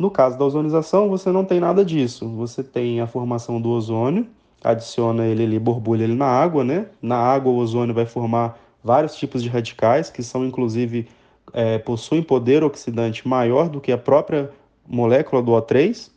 No 0.00 0.10
caso 0.10 0.38
da 0.38 0.46
ozonização, 0.46 1.10
você 1.10 1.30
não 1.30 1.44
tem 1.44 1.60
nada 1.60 1.84
disso. 1.84 2.26
Você 2.30 2.64
tem 2.64 3.02
a 3.02 3.06
formação 3.06 3.60
do 3.60 3.68
ozônio, 3.68 4.26
adiciona 4.64 5.26
ele 5.26 5.44
ali, 5.44 5.58
borbulha 5.58 6.04
ele 6.04 6.14
na 6.14 6.24
água, 6.24 6.64
né? 6.64 6.86
Na 7.02 7.18
água 7.18 7.52
o 7.52 7.56
ozônio 7.56 7.94
vai 7.94 8.06
formar 8.06 8.58
vários 8.82 9.14
tipos 9.14 9.42
de 9.42 9.50
radicais 9.50 10.08
que 10.08 10.22
são 10.22 10.42
inclusive 10.42 11.06
é, 11.52 11.76
possuem 11.76 12.22
poder 12.22 12.64
oxidante 12.64 13.28
maior 13.28 13.68
do 13.68 13.78
que 13.78 13.92
a 13.92 13.98
própria 13.98 14.50
molécula 14.88 15.42
do 15.42 15.52
O3. 15.52 16.10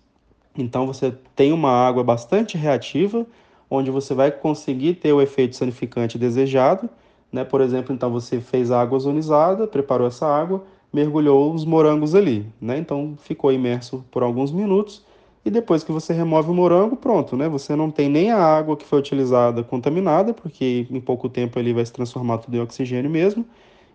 Então 0.58 0.88
você 0.88 1.14
tem 1.36 1.52
uma 1.52 1.72
água 1.72 2.06
bastante 2.06 2.58
reativa, 2.58 3.28
onde 3.70 3.92
você 3.92 4.14
vai 4.14 4.32
conseguir 4.32 4.94
ter 4.94 5.12
o 5.12 5.22
efeito 5.22 5.58
sanificante 5.58 6.18
desejado. 6.18 6.90
Né? 7.30 7.44
Por 7.44 7.60
exemplo, 7.60 7.94
então 7.94 8.10
você 8.10 8.40
fez 8.40 8.72
a 8.72 8.80
água 8.80 8.96
ozonizada, 8.96 9.68
preparou 9.68 10.08
essa 10.08 10.26
água, 10.26 10.64
mergulhou 10.94 11.54
os 11.54 11.66
morangos 11.66 12.14
ali. 12.16 12.46
Né? 12.62 12.78
Então 12.78 13.16
ficou 13.18 13.52
imerso 13.52 14.06
por 14.12 14.24
alguns 14.24 14.52
minutos 14.52 15.04
e 15.46 15.50
depois 15.50 15.84
que 15.84 15.92
você 15.92 16.14
remove 16.14 16.50
o 16.52 16.54
morango, 16.54 16.96
pronto, 16.96 17.36
né? 17.36 17.50
Você 17.50 17.76
não 17.76 17.92
tem 17.92 18.08
nem 18.08 18.32
a 18.32 18.38
água 18.38 18.78
que 18.78 18.86
foi 18.86 19.00
utilizada 19.00 19.62
contaminada, 19.62 20.34
porque 20.34 20.88
em 20.90 21.02
pouco 21.02 21.28
tempo 21.28 21.60
ele 21.60 21.74
vai 21.74 21.86
se 21.86 21.92
transformar 21.92 22.38
tudo 22.38 22.56
em 22.56 22.62
oxigênio 22.62 23.10
mesmo. 23.10 23.46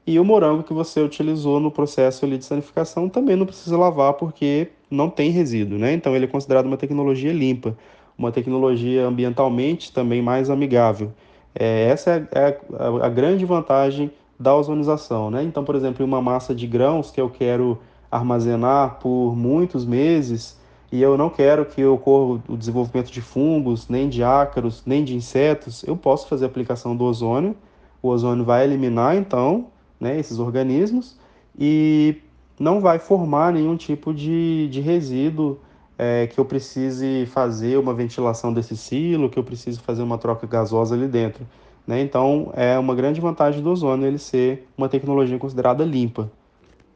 E 0.07 0.19
o 0.19 0.25
morango 0.25 0.63
que 0.63 0.73
você 0.75 1.01
utilizou 1.01 1.61
no 1.61 1.71
processo 1.71 2.25
ali 2.25 2.39
de 2.39 2.45
sanificação 2.45 3.09
também 3.09 3.37
não 3.37 3.47
precisa 3.47 3.77
lavar, 3.79 4.15
porque 4.15 4.69
não 4.91 5.09
tem 5.11 5.31
resíduo, 5.31 5.79
né? 5.79 5.93
Então 5.93 6.15
ele 6.15 6.27
é 6.27 6.29
considerado 6.29 6.67
uma 6.67 6.77
tecnologia 6.77 7.33
limpa, 7.33 7.77
uma 8.17 8.33
tecnologia 8.33 9.07
ambientalmente 9.07 9.93
também 9.93 10.21
mais 10.23 10.51
amigável. 10.51 11.13
É, 11.55 11.85
essa 11.89 12.29
é 12.33 12.59
a, 12.79 13.05
a, 13.05 13.07
a 13.07 13.09
grande 13.09 13.45
vantagem 13.45 14.11
da 14.39 14.55
ozonização, 14.55 15.31
né? 15.31 15.43
Então, 15.43 15.65
por 15.65 15.75
exemplo, 15.75 16.05
uma 16.05 16.23
massa 16.23 16.55
de 16.55 16.67
grãos 16.67 17.11
que 17.11 17.21
eu 17.21 17.29
quero 17.29 17.79
armazenar 18.11 18.99
por 19.01 19.35
muitos 19.37 19.85
meses, 19.85 20.59
e 20.91 21.03
eu 21.03 21.19
não 21.19 21.29
quero 21.29 21.67
que 21.67 21.85
ocorra 21.85 22.41
o 22.49 22.57
desenvolvimento 22.57 23.11
de 23.11 23.21
fungos, 23.21 23.89
nem 23.89 24.09
de 24.09 24.23
ácaros, 24.23 24.83
nem 24.87 25.05
de 25.05 25.15
insetos, 25.15 25.83
eu 25.85 25.97
posso 25.97 26.27
fazer 26.29 26.47
a 26.47 26.49
aplicação 26.49 26.97
do 26.97 27.05
ozônio. 27.05 27.55
O 28.03 28.09
ozônio 28.09 28.45
vai 28.45 28.65
eliminar, 28.65 29.17
então, 29.17 29.67
né, 30.01 30.19
esses 30.19 30.39
organismos 30.39 31.19
e 31.59 32.17
não 32.59 32.81
vai 32.81 32.99
formar 32.99 33.53
nenhum 33.53 33.77
tipo 33.77 34.15
de, 34.15 34.69
de 34.69 34.81
resíduo 34.81 35.59
é, 35.99 36.29
que 36.29 36.39
eu 36.39 36.45
precise 36.45 37.27
fazer 37.27 37.77
uma 37.77 37.93
ventilação 37.93 38.53
desse 38.53 38.77
silo, 38.77 39.29
que 39.29 39.39
eu 39.39 39.45
precise 39.45 39.81
fazer 39.81 40.03
uma 40.03 40.17
troca 40.17 40.47
gasosa 40.47 40.95
ali 40.95 41.09
dentro. 41.09 41.45
Né? 41.89 42.03
Então, 42.03 42.53
é 42.55 42.79
uma 42.79 42.95
grande 42.95 43.19
vantagem 43.19 43.63
do 43.63 43.71
ozônio 43.71 44.07
ele 44.07 44.19
ser 44.19 44.69
uma 44.77 44.91
tecnologia 44.91 45.39
considerada 45.39 45.83
limpa. 45.83 46.31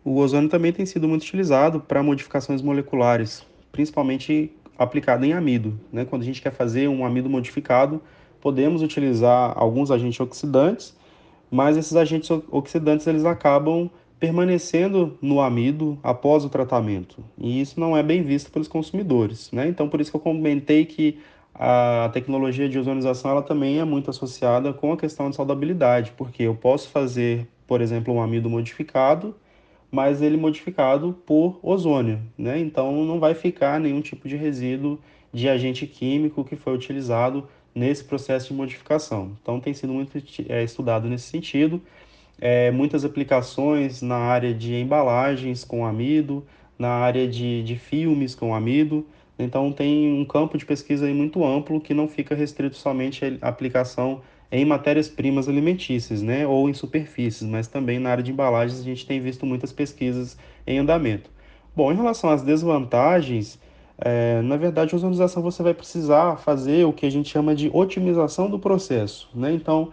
O 0.04 0.18
ozônio 0.18 0.50
também 0.50 0.70
tem 0.70 0.84
sido 0.84 1.08
muito 1.08 1.22
utilizado 1.22 1.80
para 1.80 2.02
modificações 2.02 2.60
moleculares, 2.60 3.42
principalmente 3.72 4.52
aplicado 4.78 5.24
em 5.24 5.32
amido. 5.32 5.80
Né? 5.90 6.04
Quando 6.04 6.20
a 6.20 6.24
gente 6.26 6.42
quer 6.42 6.52
fazer 6.52 6.88
um 6.88 7.06
amido 7.06 7.30
modificado, 7.30 8.02
podemos 8.38 8.82
utilizar 8.82 9.54
alguns 9.56 9.90
agentes 9.90 10.20
oxidantes, 10.20 10.94
mas 11.50 11.78
esses 11.78 11.96
agentes 11.96 12.28
oxidantes 12.50 13.06
eles 13.06 13.24
acabam 13.24 13.88
permanecendo 14.20 15.16
no 15.22 15.40
amido 15.40 15.98
após 16.02 16.44
o 16.44 16.50
tratamento. 16.50 17.24
E 17.38 17.62
isso 17.62 17.80
não 17.80 17.96
é 17.96 18.02
bem 18.02 18.22
visto 18.22 18.52
pelos 18.52 18.68
consumidores. 18.68 19.50
Né? 19.52 19.68
Então, 19.68 19.88
por 19.88 20.02
isso 20.02 20.10
que 20.10 20.16
eu 20.18 20.20
comentei 20.20 20.84
que 20.84 21.18
a 21.64 22.08
tecnologia 22.08 22.68
de 22.68 22.76
ozonização 22.76 23.30
ela 23.30 23.42
também 23.42 23.78
é 23.78 23.84
muito 23.84 24.10
associada 24.10 24.72
com 24.72 24.92
a 24.92 24.96
questão 24.96 25.30
de 25.30 25.36
saudabilidade, 25.36 26.12
porque 26.16 26.42
eu 26.42 26.56
posso 26.56 26.88
fazer, 26.88 27.46
por 27.68 27.80
exemplo, 27.80 28.12
um 28.12 28.20
amido 28.20 28.50
modificado, 28.50 29.32
mas 29.88 30.20
ele 30.20 30.36
modificado 30.36 31.12
por 31.24 31.60
ozônio, 31.62 32.18
né? 32.36 32.58
Então 32.58 33.04
não 33.04 33.20
vai 33.20 33.32
ficar 33.32 33.78
nenhum 33.78 34.00
tipo 34.00 34.28
de 34.28 34.34
resíduo 34.34 34.98
de 35.32 35.48
agente 35.48 35.86
químico 35.86 36.44
que 36.44 36.56
foi 36.56 36.74
utilizado 36.74 37.46
nesse 37.72 38.02
processo 38.02 38.48
de 38.48 38.54
modificação. 38.54 39.36
Então 39.40 39.60
tem 39.60 39.72
sido 39.72 39.92
muito 39.92 40.20
é, 40.48 40.64
estudado 40.64 41.08
nesse 41.08 41.28
sentido. 41.28 41.80
É, 42.40 42.72
muitas 42.72 43.04
aplicações 43.04 44.02
na 44.02 44.16
área 44.16 44.52
de 44.52 44.74
embalagens 44.74 45.62
com 45.62 45.86
amido, 45.86 46.44
na 46.76 46.88
área 46.88 47.28
de, 47.28 47.62
de 47.62 47.76
filmes 47.76 48.34
com 48.34 48.52
amido, 48.52 49.06
então 49.42 49.72
tem 49.72 50.12
um 50.12 50.24
campo 50.24 50.56
de 50.56 50.64
pesquisa 50.64 51.06
aí 51.06 51.14
muito 51.14 51.44
amplo 51.44 51.80
que 51.80 51.94
não 51.94 52.08
fica 52.08 52.34
restrito 52.34 52.76
somente 52.76 53.38
à 53.40 53.48
aplicação 53.48 54.20
em 54.50 54.64
matérias-primas 54.64 55.48
alimentícias, 55.48 56.20
né, 56.20 56.46
ou 56.46 56.68
em 56.68 56.74
superfícies, 56.74 57.48
mas 57.48 57.66
também 57.66 57.98
na 57.98 58.10
área 58.10 58.22
de 58.22 58.30
embalagens 58.30 58.80
a 58.80 58.84
gente 58.84 59.06
tem 59.06 59.20
visto 59.20 59.46
muitas 59.46 59.72
pesquisas 59.72 60.36
em 60.66 60.78
andamento. 60.78 61.30
Bom, 61.74 61.90
em 61.90 61.96
relação 61.96 62.28
às 62.28 62.42
desvantagens, 62.42 63.58
é, 63.98 64.42
na 64.42 64.56
verdade, 64.56 64.94
a 64.94 64.96
ozonização 64.96 65.42
você 65.42 65.62
vai 65.62 65.72
precisar 65.72 66.36
fazer 66.36 66.84
o 66.84 66.92
que 66.92 67.06
a 67.06 67.10
gente 67.10 67.30
chama 67.30 67.54
de 67.54 67.70
otimização 67.72 68.50
do 68.50 68.58
processo, 68.58 69.30
né? 69.34 69.52
Então, 69.54 69.90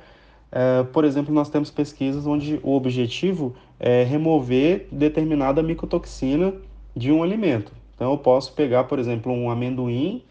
é, 0.51 0.83
por 0.83 1.05
exemplo, 1.05 1.33
nós 1.33 1.49
temos 1.49 1.69
pesquisas 1.71 2.25
onde 2.25 2.59
o 2.63 2.75
objetivo 2.75 3.55
é 3.79 4.03
remover 4.03 4.87
determinada 4.91 5.63
micotoxina 5.63 6.53
de 6.95 7.11
um 7.11 7.23
alimento. 7.23 7.71
Então 7.99 8.11
eu 8.11 8.17
posso 8.17 8.53
pegar, 8.53 8.85
por 8.85 8.97
exemplo, 8.97 9.29
um 9.29 9.51
amendoim 9.51 10.23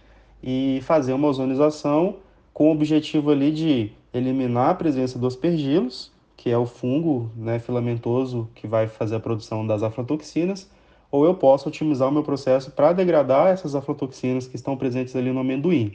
e 0.42 0.80
fazer 0.84 1.12
uma 1.12 1.28
ozonização 1.28 2.16
com 2.54 2.70
o 2.70 2.72
objetivo 2.72 3.30
ali 3.30 3.52
de 3.52 3.92
eliminar 4.10 4.70
a 4.70 4.74
presença 4.74 5.18
dos 5.18 5.34
aspergilos, 5.34 6.10
que 6.34 6.48
é 6.48 6.56
o 6.56 6.64
fungo 6.64 7.30
né, 7.36 7.58
filamentoso 7.58 8.48
que 8.54 8.66
vai 8.66 8.86
fazer 8.86 9.16
a 9.16 9.20
produção 9.20 9.66
das 9.66 9.82
aflatoxinas, 9.82 10.66
ou 11.10 11.26
eu 11.26 11.34
posso 11.34 11.68
otimizar 11.68 12.08
o 12.08 12.12
meu 12.12 12.22
processo 12.22 12.70
para 12.70 12.94
degradar 12.94 13.48
essas 13.48 13.74
aflatoxinas 13.74 14.46
que 14.46 14.56
estão 14.56 14.74
presentes 14.74 15.14
ali 15.14 15.30
no 15.30 15.40
amendoim. 15.40 15.92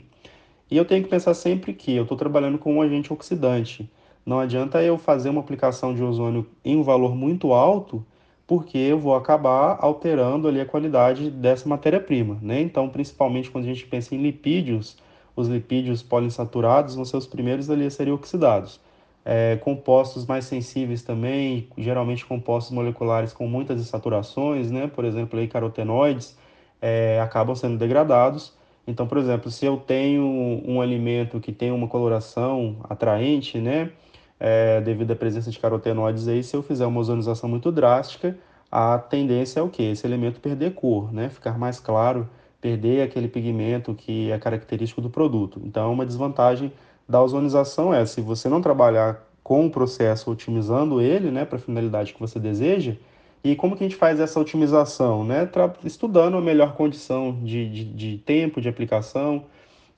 E 0.70 0.76
eu 0.76 0.84
tenho 0.84 1.02
que 1.02 1.10
pensar 1.10 1.34
sempre 1.34 1.72
que 1.72 1.92
eu 1.92 2.04
estou 2.04 2.16
trabalhando 2.16 2.56
com 2.56 2.74
um 2.74 2.82
agente 2.82 3.12
oxidante. 3.12 3.90
Não 4.24 4.38
adianta 4.38 4.80
eu 4.80 4.96
fazer 4.96 5.28
uma 5.28 5.40
aplicação 5.40 5.92
de 5.92 6.04
ozônio 6.04 6.46
em 6.64 6.76
um 6.76 6.84
valor 6.84 7.16
muito 7.16 7.52
alto 7.52 8.06
porque 8.46 8.76
eu 8.78 8.98
vou 8.98 9.14
acabar 9.14 9.78
alterando 9.80 10.48
ali 10.48 10.60
a 10.60 10.66
qualidade 10.66 11.30
dessa 11.30 11.68
matéria-prima, 11.68 12.38
né? 12.42 12.60
Então, 12.60 12.88
principalmente 12.88 13.50
quando 13.50 13.64
a 13.64 13.68
gente 13.68 13.86
pensa 13.86 14.14
em 14.14 14.22
lipídios, 14.22 14.96
os 15.34 15.48
lipídios 15.48 16.02
poliinsaturados 16.02 16.94
vão 16.94 17.04
ser 17.04 17.16
os 17.16 17.26
primeiros 17.26 17.70
ali 17.70 17.86
a 17.86 17.90
serem 17.90 18.12
oxidados. 18.12 18.80
É, 19.24 19.56
compostos 19.56 20.26
mais 20.26 20.44
sensíveis 20.44 21.02
também, 21.02 21.68
geralmente 21.78 22.26
compostos 22.26 22.74
moleculares 22.74 23.32
com 23.32 23.48
muitas 23.48 23.80
insaturações, 23.80 24.70
né? 24.70 24.86
Por 24.86 25.04
exemplo, 25.04 25.38
aí, 25.38 25.48
carotenoides, 25.48 26.36
é, 26.82 27.18
acabam 27.20 27.56
sendo 27.56 27.78
degradados. 27.78 28.52
Então, 28.86 29.06
por 29.06 29.16
exemplo, 29.16 29.50
se 29.50 29.64
eu 29.64 29.78
tenho 29.78 30.22
um 30.22 30.80
alimento 30.82 31.40
que 31.40 31.52
tem 31.52 31.72
uma 31.72 31.88
coloração 31.88 32.76
atraente, 32.84 33.58
né? 33.58 33.90
É, 34.38 34.80
devido 34.80 35.12
à 35.12 35.16
presença 35.16 35.50
de 35.50 35.58
carotenoides 35.58 36.28
aí, 36.28 36.42
se 36.42 36.56
eu 36.56 36.62
fizer 36.62 36.86
uma 36.86 37.00
ozonização 37.00 37.48
muito 37.48 37.70
drástica, 37.70 38.36
a 38.70 38.98
tendência 38.98 39.60
é 39.60 39.62
o 39.62 39.68
que? 39.68 39.82
Esse 39.82 40.06
elemento 40.06 40.40
perder 40.40 40.74
cor, 40.74 41.12
né? 41.12 41.28
Ficar 41.28 41.58
mais 41.58 41.78
claro, 41.78 42.28
perder 42.60 43.02
aquele 43.02 43.28
pigmento 43.28 43.94
que 43.94 44.30
é 44.30 44.38
característico 44.38 45.00
do 45.00 45.10
produto. 45.10 45.60
Então, 45.64 45.92
uma 45.92 46.04
desvantagem 46.04 46.72
da 47.08 47.22
ozonização 47.22 47.92
é, 47.92 48.04
se 48.06 48.20
você 48.20 48.48
não 48.48 48.60
trabalhar 48.60 49.22
com 49.42 49.66
o 49.66 49.70
processo 49.70 50.30
otimizando 50.30 51.00
ele, 51.00 51.30
né, 51.30 51.44
para 51.44 51.58
a 51.58 51.60
finalidade 51.60 52.14
que 52.14 52.20
você 52.20 52.40
deseja, 52.40 52.96
e 53.44 53.54
como 53.54 53.76
que 53.76 53.84
a 53.84 53.86
gente 53.86 53.98
faz 53.98 54.18
essa 54.18 54.40
otimização? 54.40 55.22
Né? 55.22 55.46
Estudando 55.84 56.38
a 56.38 56.40
melhor 56.40 56.74
condição 56.74 57.38
de, 57.42 57.68
de, 57.68 57.84
de 57.84 58.18
tempo 58.18 58.58
de 58.58 58.70
aplicação, 58.70 59.44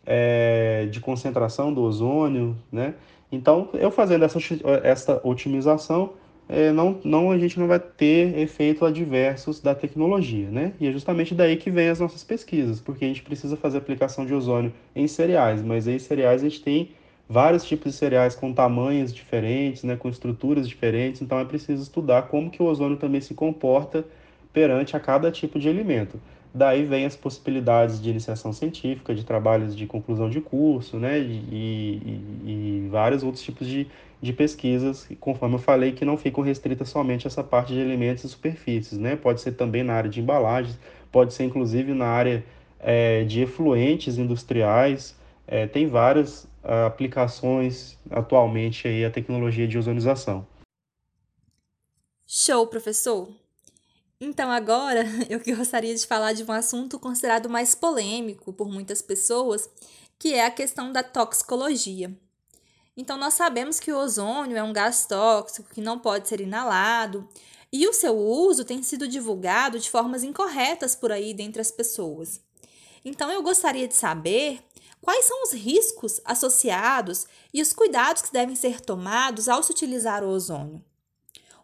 é, 0.04 0.86
de 0.90 0.98
concentração 0.98 1.72
do 1.72 1.82
ozônio, 1.82 2.56
né? 2.70 2.94
Então, 3.30 3.68
eu 3.74 3.90
fazendo 3.90 4.24
essa, 4.24 4.38
essa 4.82 5.20
otimização, 5.24 6.12
é, 6.48 6.70
não, 6.70 7.00
não, 7.04 7.30
a 7.32 7.38
gente 7.38 7.58
não 7.58 7.66
vai 7.66 7.80
ter 7.80 8.38
efeitos 8.38 8.82
adversos 8.82 9.60
da 9.60 9.74
tecnologia, 9.74 10.48
né? 10.48 10.72
E 10.80 10.86
é 10.86 10.92
justamente 10.92 11.34
daí 11.34 11.56
que 11.56 11.70
vem 11.70 11.88
as 11.88 11.98
nossas 11.98 12.22
pesquisas, 12.22 12.80
porque 12.80 13.04
a 13.04 13.08
gente 13.08 13.22
precisa 13.22 13.56
fazer 13.56 13.78
aplicação 13.78 14.24
de 14.24 14.32
ozônio 14.32 14.72
em 14.94 15.08
cereais, 15.08 15.62
mas 15.62 15.88
aí 15.88 15.98
cereais 15.98 16.42
a 16.42 16.48
gente 16.48 16.62
tem 16.62 16.90
vários 17.28 17.64
tipos 17.64 17.92
de 17.92 17.98
cereais 17.98 18.34
com 18.34 18.52
tamanhos 18.52 19.12
diferentes, 19.12 19.82
né, 19.82 19.96
com 19.96 20.08
estruturas 20.08 20.68
diferentes, 20.68 21.20
então 21.20 21.38
é 21.40 21.44
preciso 21.44 21.82
estudar 21.82 22.22
como 22.22 22.50
que 22.50 22.62
o 22.62 22.66
ozônio 22.66 22.96
também 22.96 23.20
se 23.20 23.34
comporta 23.34 24.04
perante 24.52 24.96
a 24.96 25.00
cada 25.00 25.30
tipo 25.30 25.58
de 25.58 25.68
alimento. 25.68 26.20
Daí 26.54 26.84
vem 26.84 27.04
as 27.04 27.16
possibilidades 27.16 28.00
de 28.00 28.08
iniciação 28.08 28.52
científica, 28.52 29.14
de 29.14 29.24
trabalhos 29.24 29.76
de 29.76 29.86
conclusão 29.86 30.30
de 30.30 30.40
curso, 30.40 30.96
né, 30.98 31.18
e, 31.18 31.42
e, 31.52 32.22
e 32.44 32.65
vários 32.88 33.22
outros 33.22 33.42
tipos 33.42 33.66
de, 33.66 33.86
de 34.20 34.32
pesquisas, 34.32 35.08
conforme 35.20 35.56
eu 35.56 35.58
falei, 35.58 35.92
que 35.92 36.04
não 36.04 36.16
ficam 36.16 36.42
restritas 36.42 36.88
somente 36.88 37.26
a 37.26 37.28
essa 37.28 37.42
parte 37.42 37.72
de 37.72 37.80
alimentos 37.80 38.24
e 38.24 38.28
superfícies, 38.28 38.98
né, 38.98 39.16
pode 39.16 39.40
ser 39.40 39.52
também 39.52 39.82
na 39.82 39.94
área 39.94 40.10
de 40.10 40.20
embalagens, 40.20 40.78
pode 41.10 41.34
ser 41.34 41.44
inclusive 41.44 41.92
na 41.92 42.06
área 42.06 42.44
é, 42.80 43.24
de 43.24 43.42
efluentes 43.42 44.18
industriais, 44.18 45.16
é, 45.46 45.66
tem 45.66 45.86
várias 45.86 46.44
uh, 46.64 46.86
aplicações 46.86 47.96
atualmente 48.10 48.88
aí 48.88 49.04
a 49.04 49.10
tecnologia 49.10 49.66
de 49.66 49.78
ozonização. 49.78 50.46
Show, 52.26 52.66
professor! 52.66 53.28
Então, 54.20 54.50
agora 54.50 55.04
eu 55.30 55.40
gostaria 55.56 55.94
de 55.94 56.06
falar 56.06 56.32
de 56.32 56.42
um 56.42 56.52
assunto 56.52 56.98
considerado 56.98 57.48
mais 57.48 57.74
polêmico 57.74 58.52
por 58.52 58.68
muitas 58.68 59.00
pessoas, 59.00 59.70
que 60.18 60.34
é 60.34 60.44
a 60.44 60.50
questão 60.50 60.90
da 60.90 61.02
toxicologia. 61.02 62.10
Então, 62.96 63.18
nós 63.18 63.34
sabemos 63.34 63.78
que 63.78 63.92
o 63.92 63.98
ozônio 63.98 64.56
é 64.56 64.62
um 64.62 64.72
gás 64.72 65.04
tóxico 65.04 65.68
que 65.74 65.82
não 65.82 65.98
pode 65.98 66.28
ser 66.28 66.40
inalado, 66.40 67.28
e 67.70 67.86
o 67.86 67.92
seu 67.92 68.16
uso 68.16 68.64
tem 68.64 68.82
sido 68.82 69.06
divulgado 69.06 69.78
de 69.78 69.90
formas 69.90 70.22
incorretas 70.22 70.96
por 70.96 71.12
aí 71.12 71.34
dentre 71.34 71.60
as 71.60 71.70
pessoas. 71.70 72.40
Então, 73.04 73.30
eu 73.30 73.42
gostaria 73.42 73.86
de 73.86 73.94
saber 73.94 74.62
quais 75.02 75.26
são 75.26 75.42
os 75.42 75.52
riscos 75.52 76.20
associados 76.24 77.26
e 77.52 77.60
os 77.60 77.72
cuidados 77.72 78.22
que 78.22 78.32
devem 78.32 78.56
ser 78.56 78.80
tomados 78.80 79.48
ao 79.48 79.62
se 79.62 79.70
utilizar 79.70 80.24
o 80.24 80.28
ozônio. 80.28 80.82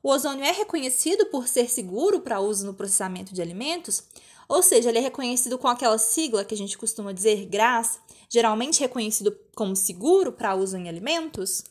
O 0.02 0.10
ozônio 0.10 0.44
é 0.44 0.50
reconhecido 0.50 1.26
por 1.26 1.48
ser 1.48 1.70
seguro 1.70 2.20
para 2.20 2.40
uso 2.40 2.66
no 2.66 2.74
processamento 2.74 3.32
de 3.32 3.40
alimentos, 3.40 4.02
ou 4.48 4.62
seja, 4.62 4.90
ele 4.90 4.98
é 4.98 5.00
reconhecido 5.00 5.56
com 5.56 5.68
aquela 5.68 5.96
sigla 5.96 6.44
que 6.44 6.54
a 6.54 6.58
gente 6.58 6.76
costuma 6.76 7.12
dizer 7.12 7.46
GRAS, 7.46 8.00
geralmente 8.32 8.80
reconhecido 8.80 9.36
como 9.54 9.76
seguro 9.76 10.32
para 10.32 10.54
uso 10.54 10.78
em 10.78 10.88
alimentos? 10.88 11.64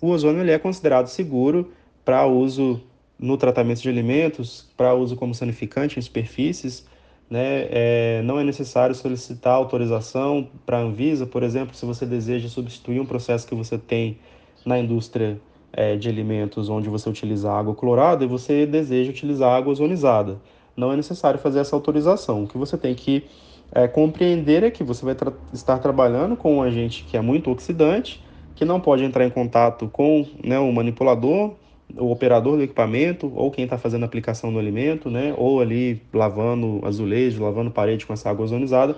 O 0.00 0.10
ozônio 0.10 0.40
ele 0.40 0.52
é 0.52 0.58
considerado 0.58 1.08
seguro 1.08 1.72
para 2.04 2.24
uso 2.26 2.80
no 3.18 3.36
tratamento 3.36 3.82
de 3.82 3.88
alimentos, 3.88 4.68
para 4.76 4.94
uso 4.94 5.16
como 5.16 5.34
sanificante 5.34 5.98
em 5.98 6.02
superfícies. 6.02 6.86
Né? 7.28 7.66
É, 7.70 8.22
não 8.22 8.38
é 8.38 8.44
necessário 8.44 8.94
solicitar 8.94 9.54
autorização 9.54 10.48
para 10.64 10.78
a 10.78 10.80
Anvisa, 10.80 11.26
por 11.26 11.42
exemplo, 11.42 11.74
se 11.74 11.84
você 11.84 12.06
deseja 12.06 12.48
substituir 12.48 13.00
um 13.00 13.04
processo 13.04 13.46
que 13.46 13.54
você 13.54 13.76
tem 13.76 14.16
na 14.64 14.78
indústria 14.78 15.40
é, 15.72 15.96
de 15.96 16.08
alimentos 16.08 16.68
onde 16.68 16.88
você 16.88 17.10
utiliza 17.10 17.50
água 17.50 17.74
clorada 17.74 18.24
e 18.24 18.28
você 18.28 18.64
deseja 18.64 19.10
utilizar 19.10 19.56
água 19.56 19.72
ozonizada. 19.72 20.40
Não 20.76 20.92
é 20.92 20.96
necessário 20.96 21.40
fazer 21.40 21.58
essa 21.58 21.74
autorização. 21.74 22.44
O 22.44 22.46
que 22.46 22.56
você 22.56 22.78
tem 22.78 22.94
que 22.94 23.24
é, 23.72 23.86
compreender 23.86 24.62
é 24.62 24.70
que 24.70 24.82
você 24.82 25.04
vai 25.04 25.14
tra 25.14 25.32
estar 25.52 25.78
trabalhando 25.78 26.36
com 26.36 26.56
um 26.56 26.62
agente 26.62 27.04
que 27.04 27.16
é 27.16 27.20
muito 27.20 27.50
oxidante, 27.50 28.22
que 28.54 28.64
não 28.64 28.80
pode 28.80 29.04
entrar 29.04 29.24
em 29.24 29.30
contato 29.30 29.88
com 29.88 30.26
né, 30.44 30.58
o 30.58 30.72
manipulador, 30.72 31.54
o 31.96 32.10
operador 32.10 32.56
do 32.56 32.62
equipamento, 32.62 33.32
ou 33.34 33.50
quem 33.50 33.64
está 33.64 33.78
fazendo 33.78 34.02
a 34.02 34.06
aplicação 34.06 34.52
do 34.52 34.58
alimento, 34.58 35.10
né, 35.10 35.34
ou 35.36 35.60
ali 35.60 36.02
lavando 36.12 36.80
azulejo, 36.84 37.42
lavando 37.42 37.70
parede 37.70 38.04
com 38.04 38.12
essa 38.12 38.28
água 38.30 38.44
ozonizada. 38.44 38.96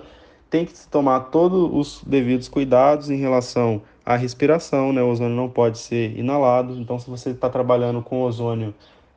Tem 0.49 0.65
que 0.65 0.73
tomar 0.89 1.19
todos 1.31 1.69
os 1.71 2.03
devidos 2.05 2.49
cuidados 2.49 3.09
em 3.09 3.15
relação 3.15 3.81
a 4.05 4.15
respiração, 4.15 4.91
né? 4.91 5.01
O 5.01 5.09
ozônio 5.09 5.35
não 5.35 5.49
pode 5.49 5.77
ser 5.77 6.17
inalado. 6.17 6.77
Então, 6.77 6.99
se 6.99 7.09
você 7.09 7.29
está 7.29 7.49
trabalhando 7.49 8.01
com 8.01 8.21
ozônio, 8.21 8.73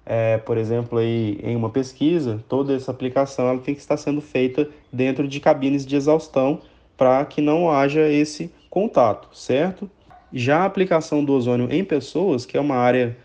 é, 0.06 0.38
por 0.38 0.58
exemplo, 0.58 0.98
aí, 0.98 1.38
em 1.42 1.56
uma 1.56 1.70
pesquisa, 1.70 2.42
toda 2.48 2.74
essa 2.74 2.90
aplicação 2.90 3.48
ela 3.48 3.60
tem 3.60 3.74
que 3.74 3.80
estar 3.80 3.96
sendo 3.96 4.20
feita 4.20 4.68
dentro 4.92 5.26
de 5.26 5.40
cabines 5.40 5.86
de 5.86 5.96
exaustão 5.96 6.60
para 6.96 7.24
que 7.24 7.40
não 7.40 7.70
haja 7.70 8.08
esse 8.08 8.52
contato, 8.70 9.28
certo? 9.36 9.90
Já 10.32 10.58
a 10.60 10.64
aplicação 10.66 11.24
do 11.24 11.32
ozônio 11.32 11.68
em 11.70 11.84
pessoas, 11.84 12.44
que 12.44 12.56
é 12.56 12.60
uma 12.60 12.76
área 12.76 13.16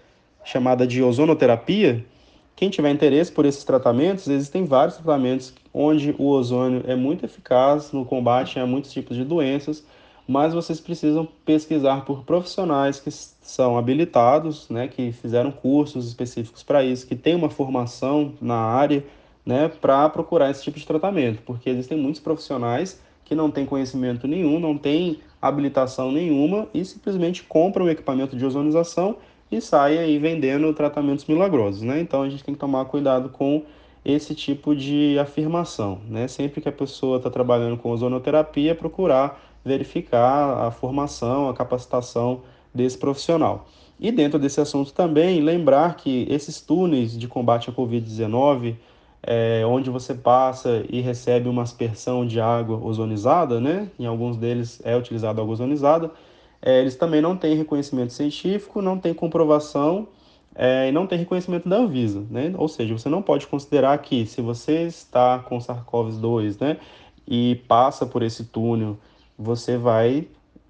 chamada 0.44 0.88
de 0.88 1.04
ozonoterapia, 1.04 2.06
Quem 2.60 2.70
tiver 2.70 2.92
interesse 2.92 3.32
por 3.32 3.46
esses 3.46 3.64
tratamentos, 3.64 4.28
existem 4.28 4.66
vários 4.66 4.98
tratamentos 4.98 5.54
onde 5.74 6.14
o 6.20 6.28
ozônio 6.28 6.84
é 6.86 6.94
muito 6.94 7.24
eficaz 7.24 7.94
no 7.94 8.04
combate 8.04 8.60
a 8.60 8.66
muitos 8.68 8.92
tipos 8.92 9.16
de 9.16 9.24
doenças, 9.24 9.82
mas 10.30 10.54
vocês 10.54 10.80
precisam 10.80 11.28
pesquisar 11.44 12.06
por 12.06 12.24
profissionais 12.24 13.00
que 13.00 13.10
são 13.10 13.80
habilitados, 13.80 14.70
né, 14.70 14.88
que 14.88 15.12
fizeram 15.12 15.50
cursos 15.50 16.08
específicos 16.08 16.62
para 16.62 16.84
isso, 16.84 17.08
que 17.08 17.16
têm 17.16 17.34
uma 17.34 17.50
formação 17.50 18.34
na 18.40 18.54
área, 18.56 19.04
né, 19.44 19.68
para 19.68 20.08
procurar 20.08 20.52
esse 20.52 20.62
tipo 20.62 20.78
de 20.78 20.86
tratamento, 20.86 21.42
porque 21.42 21.68
existem 21.72 21.98
muitos 21.98 22.22
profissionais 22.22 23.02
que 23.26 23.34
não 23.34 23.50
têm 23.50 23.66
conhecimento 23.66 24.28
nenhum, 24.28 24.60
não 24.60 24.78
têm 24.78 25.18
habilitação 25.42 26.12
nenhuma 26.12 26.68
e 26.76 26.86
simplesmente 26.86 27.42
compram 27.42 27.86
o 27.86 27.90
equipamento 27.90 28.38
de 28.38 28.46
ozonização 28.46 29.18
e 29.52 29.60
saem 29.60 29.98
aí 29.98 30.20
vendendo 30.20 30.72
tratamentos 30.76 31.26
milagrosos, 31.26 31.82
né? 31.82 32.00
Então 32.00 32.22
a 32.22 32.30
gente 32.30 32.44
tem 32.44 32.54
que 32.54 32.60
tomar 32.60 32.86
cuidado 32.86 33.30
com 33.30 33.64
esse 34.06 34.36
tipo 34.36 34.76
de 34.76 35.18
afirmação, 35.20 36.00
né? 36.08 36.28
Sempre 36.28 36.62
que 36.62 36.70
a 36.70 36.72
pessoa 36.72 37.18
está 37.18 37.32
trabalhando 37.32 37.78
com 37.78 37.90
ozonoterapia, 37.90 38.76
procurar 38.76 39.49
verificar 39.64 40.66
a 40.66 40.72
formação, 40.72 41.50
a 41.50 41.54
capacitação 41.54 42.42
desse 42.74 42.98
profissional. 42.98 43.68
E 44.00 44.12
dentro 44.12 44.40
desse 44.40 44.62
assunto 44.62 44.94
também, 44.94 45.42
lembrar 45.42 45.98
que 45.98 46.26
esses 46.30 46.62
túneis 46.62 47.18
de 47.18 47.28
combate 47.28 47.70
à 47.70 47.74
Covid-19, 47.74 48.76
é, 49.22 49.64
onde 49.66 49.90
você 49.90 50.14
passa 50.14 50.86
e 50.90 51.02
recebe 51.02 51.50
uma 51.50 51.64
aspersão 51.64 52.26
de 52.26 52.40
água 52.40 52.78
ozonizada, 52.82 53.60
né? 53.60 53.90
Em 54.00 54.06
alguns 54.06 54.38
deles 54.38 54.82
é 54.86 54.96
utilizada 54.96 55.42
água 55.42 55.54
ozonizada, 55.54 56.12
é, 56.62 56.80
eles 56.80 56.96
também 56.96 57.22
não 57.22 57.36
têm 57.36 57.56
reconhecimento 57.56 58.14
científico, 58.14 58.82
não 58.82 58.98
têm 58.98 59.14
comprovação 59.14 60.08
é, 60.56 60.88
e 60.88 60.92
não 60.92 61.06
tem 61.06 61.18
reconhecimento 61.20 61.68
da 61.68 61.78
Anvisa, 61.78 62.26
né? 62.30 62.54
Ou 62.58 62.68
seja, 62.70 62.98
você 62.98 63.10
não 63.10 63.22
pode 63.22 63.48
considerar 63.48 63.98
que 64.00 64.26
se 64.26 64.42
você 64.42 64.84
está 64.84 65.40
com 65.40 65.58
SARS-CoV-2, 65.58 66.60
né, 66.60 66.78
e 67.28 67.62
passa 67.68 68.06
por 68.06 68.24
esse 68.24 68.46
túnel 68.46 68.98
você 69.40 69.78
vai 69.78 70.28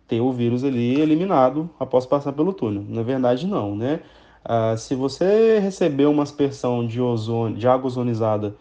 ter 0.08 0.22
o 0.22 0.32
vírus 0.32 0.64
ali 0.64 1.02
eliminado 1.02 1.70
após 1.80 2.06
passar 2.06 2.34
pelo 2.34 2.54
túnel. 2.54 2.84
Na 2.88 3.02
verdade, 3.02 3.48
não, 3.48 3.76
né? 3.76 4.02
Ah, 4.46 4.76
se 4.78 4.96
você 4.96 5.60
receber 5.60 6.06
uma 6.06 6.24
aspersão 6.24 6.86
de 6.86 7.02
ozônio, 7.02 7.58
de 7.58 7.68
água 7.68 7.88
ozonizada 7.88 8.56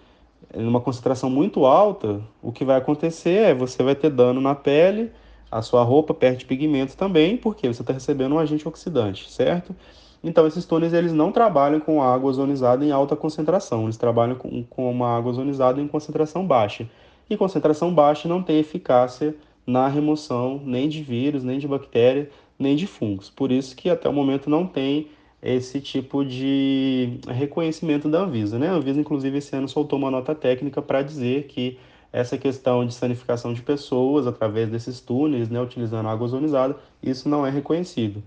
em 0.54 0.66
uma 0.66 0.80
concentração 0.80 1.28
muito 1.28 1.66
alta, 1.66 2.20
o 2.42 2.50
que 2.50 2.64
vai 2.64 2.76
acontecer 2.76 3.50
é 3.50 3.54
você 3.54 3.82
vai 3.82 3.94
ter 3.94 4.10
dano 4.10 4.40
na 4.40 4.54
pele, 4.54 5.12
a 5.50 5.62
sua 5.62 5.82
roupa 5.82 6.14
perde 6.14 6.44
pigmento 6.46 6.96
também, 6.96 7.36
porque 7.36 7.68
você 7.68 7.82
está 7.82 7.92
recebendo 7.92 8.34
um 8.34 8.38
agente 8.38 8.66
oxidante, 8.66 9.30
certo? 9.30 9.74
Então, 10.22 10.46
esses 10.46 10.64
túneis 10.64 10.92
eles 10.92 11.12
não 11.12 11.30
trabalham 11.30 11.80
com 11.80 12.02
água 12.02 12.30
ozonizada 12.30 12.84
em 12.84 12.90
alta 12.90 13.14
concentração, 13.14 13.84
eles 13.84 13.96
trabalham 13.96 14.34
com, 14.34 14.64
com 14.64 14.90
uma 14.90 15.16
água 15.16 15.30
ozonizada 15.30 15.80
em 15.80 15.86
concentração 15.86 16.46
baixa. 16.46 16.88
E 17.30 17.36
concentração 17.36 17.94
baixa 17.94 18.28
não 18.28 18.42
tem 18.42 18.58
eficácia 18.58 19.34
na 19.68 19.86
remoção 19.86 20.62
nem 20.64 20.88
de 20.88 21.02
vírus, 21.02 21.44
nem 21.44 21.58
de 21.58 21.68
bactéria, 21.68 22.30
nem 22.58 22.74
de 22.74 22.86
fungos. 22.86 23.28
Por 23.28 23.52
isso 23.52 23.76
que 23.76 23.90
até 23.90 24.08
o 24.08 24.12
momento 24.12 24.48
não 24.48 24.66
tem 24.66 25.10
esse 25.42 25.78
tipo 25.78 26.24
de 26.24 27.20
reconhecimento 27.28 28.08
da 28.08 28.22
Anvisa. 28.22 28.58
Né? 28.58 28.68
A 28.68 28.72
Anvisa, 28.72 28.98
inclusive, 28.98 29.36
esse 29.36 29.54
ano 29.54 29.68
soltou 29.68 29.98
uma 29.98 30.10
nota 30.10 30.34
técnica 30.34 30.80
para 30.80 31.02
dizer 31.02 31.46
que 31.48 31.78
essa 32.10 32.38
questão 32.38 32.86
de 32.86 32.94
sanificação 32.94 33.52
de 33.52 33.60
pessoas 33.60 34.26
através 34.26 34.70
desses 34.70 35.00
túneis, 35.00 35.50
né, 35.50 35.60
utilizando 35.60 36.08
água 36.08 36.24
ozonizada, 36.24 36.74
isso 37.02 37.28
não 37.28 37.46
é 37.46 37.50
reconhecido. 37.50 38.22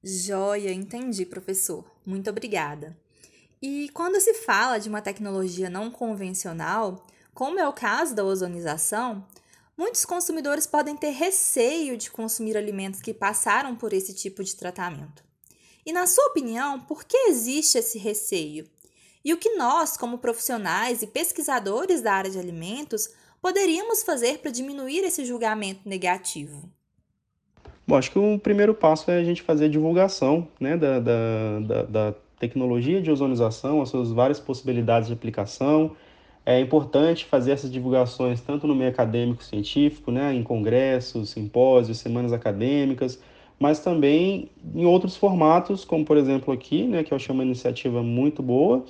Joia, 0.00 0.72
entendi, 0.72 1.26
professor. 1.26 1.84
Muito 2.06 2.30
obrigada. 2.30 2.96
E 3.60 3.90
quando 3.92 4.20
se 4.20 4.34
fala 4.34 4.78
de 4.78 4.88
uma 4.88 5.02
tecnologia 5.02 5.68
não 5.68 5.90
convencional, 5.90 7.04
como 7.34 7.58
é 7.58 7.66
o 7.66 7.72
caso 7.72 8.14
da 8.14 8.22
ozonização, 8.22 9.24
Muitos 9.76 10.04
consumidores 10.04 10.66
podem 10.66 10.96
ter 10.96 11.10
receio 11.10 11.96
de 11.96 12.10
consumir 12.10 12.56
alimentos 12.56 13.00
que 13.00 13.12
passaram 13.12 13.74
por 13.74 13.92
esse 13.92 14.14
tipo 14.14 14.42
de 14.44 14.54
tratamento. 14.54 15.24
E, 15.84 15.92
na 15.92 16.06
sua 16.06 16.26
opinião, 16.26 16.80
por 16.80 17.04
que 17.04 17.16
existe 17.28 17.78
esse 17.78 17.98
receio? 17.98 18.66
E 19.24 19.32
o 19.32 19.36
que 19.36 19.56
nós, 19.56 19.96
como 19.96 20.18
profissionais 20.18 21.02
e 21.02 21.06
pesquisadores 21.06 22.00
da 22.00 22.12
área 22.12 22.30
de 22.30 22.38
alimentos, 22.38 23.08
poderíamos 23.42 24.02
fazer 24.02 24.38
para 24.38 24.50
diminuir 24.50 25.00
esse 25.00 25.24
julgamento 25.24 25.88
negativo? 25.88 26.68
Bom, 27.86 27.96
acho 27.96 28.10
que 28.10 28.18
o 28.18 28.38
primeiro 28.38 28.74
passo 28.74 29.10
é 29.10 29.18
a 29.18 29.24
gente 29.24 29.42
fazer 29.42 29.66
a 29.66 29.68
divulgação 29.68 30.48
né, 30.58 30.76
da, 30.76 31.00
da, 31.00 31.60
da, 31.60 31.82
da 31.82 32.14
tecnologia 32.38 33.02
de 33.02 33.10
ozonização, 33.10 33.82
as 33.82 33.88
suas 33.88 34.10
várias 34.10 34.40
possibilidades 34.40 35.08
de 35.08 35.14
aplicação, 35.14 35.94
é 36.46 36.60
importante 36.60 37.24
fazer 37.24 37.52
essas 37.52 37.72
divulgações 37.72 38.40
tanto 38.40 38.66
no 38.66 38.74
meio 38.74 38.90
acadêmico 38.90 39.42
científico, 39.42 40.10
né, 40.10 40.34
em 40.34 40.42
congressos, 40.42 41.30
simpósios, 41.30 41.98
semanas 41.98 42.32
acadêmicas, 42.32 43.18
mas 43.58 43.80
também 43.80 44.50
em 44.74 44.84
outros 44.84 45.16
formatos, 45.16 45.84
como 45.84 46.04
por 46.04 46.16
exemplo 46.16 46.52
aqui, 46.52 46.84
né, 46.84 47.02
que 47.02 47.12
eu 47.12 47.18
chamo 47.18 47.38
uma 47.38 47.44
iniciativa 47.44 48.02
muito 48.02 48.42
boa, 48.42 48.84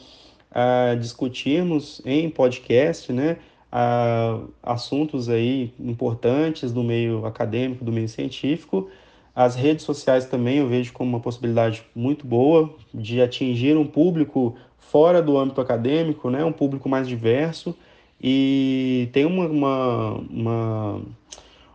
uh, 0.51 0.99
discutirmos 0.99 2.03
em 2.05 2.29
podcast, 2.29 3.13
né, 3.13 3.39
uh, 3.73 4.51
assuntos 4.63 5.29
aí 5.29 5.73
importantes 5.79 6.73
do 6.73 6.83
meio 6.83 7.25
acadêmico, 7.25 7.85
do 7.85 7.93
meio 7.93 8.09
científico. 8.09 8.89
As 9.35 9.57
redes 9.57 9.85
sociais 9.85 10.27
também 10.27 10.59
eu 10.59 10.69
vejo 10.69 10.93
como 10.93 11.11
uma 11.11 11.21
possibilidade 11.21 11.85
muito 11.95 12.25
boa 12.25 12.73
de 12.93 13.21
atingir 13.21 13.77
um 13.77 13.87
público 13.87 14.55
fora 14.91 15.21
do 15.21 15.37
âmbito 15.39 15.61
acadêmico, 15.61 16.31
né, 16.31 16.45
um 16.45 16.53
público 16.53 16.89
mais 16.89 17.09
diverso 17.09 17.77
e 18.21 19.09
tem 19.13 19.25
uma, 19.25 19.47
uma, 19.47 20.11
uma, 20.31 21.03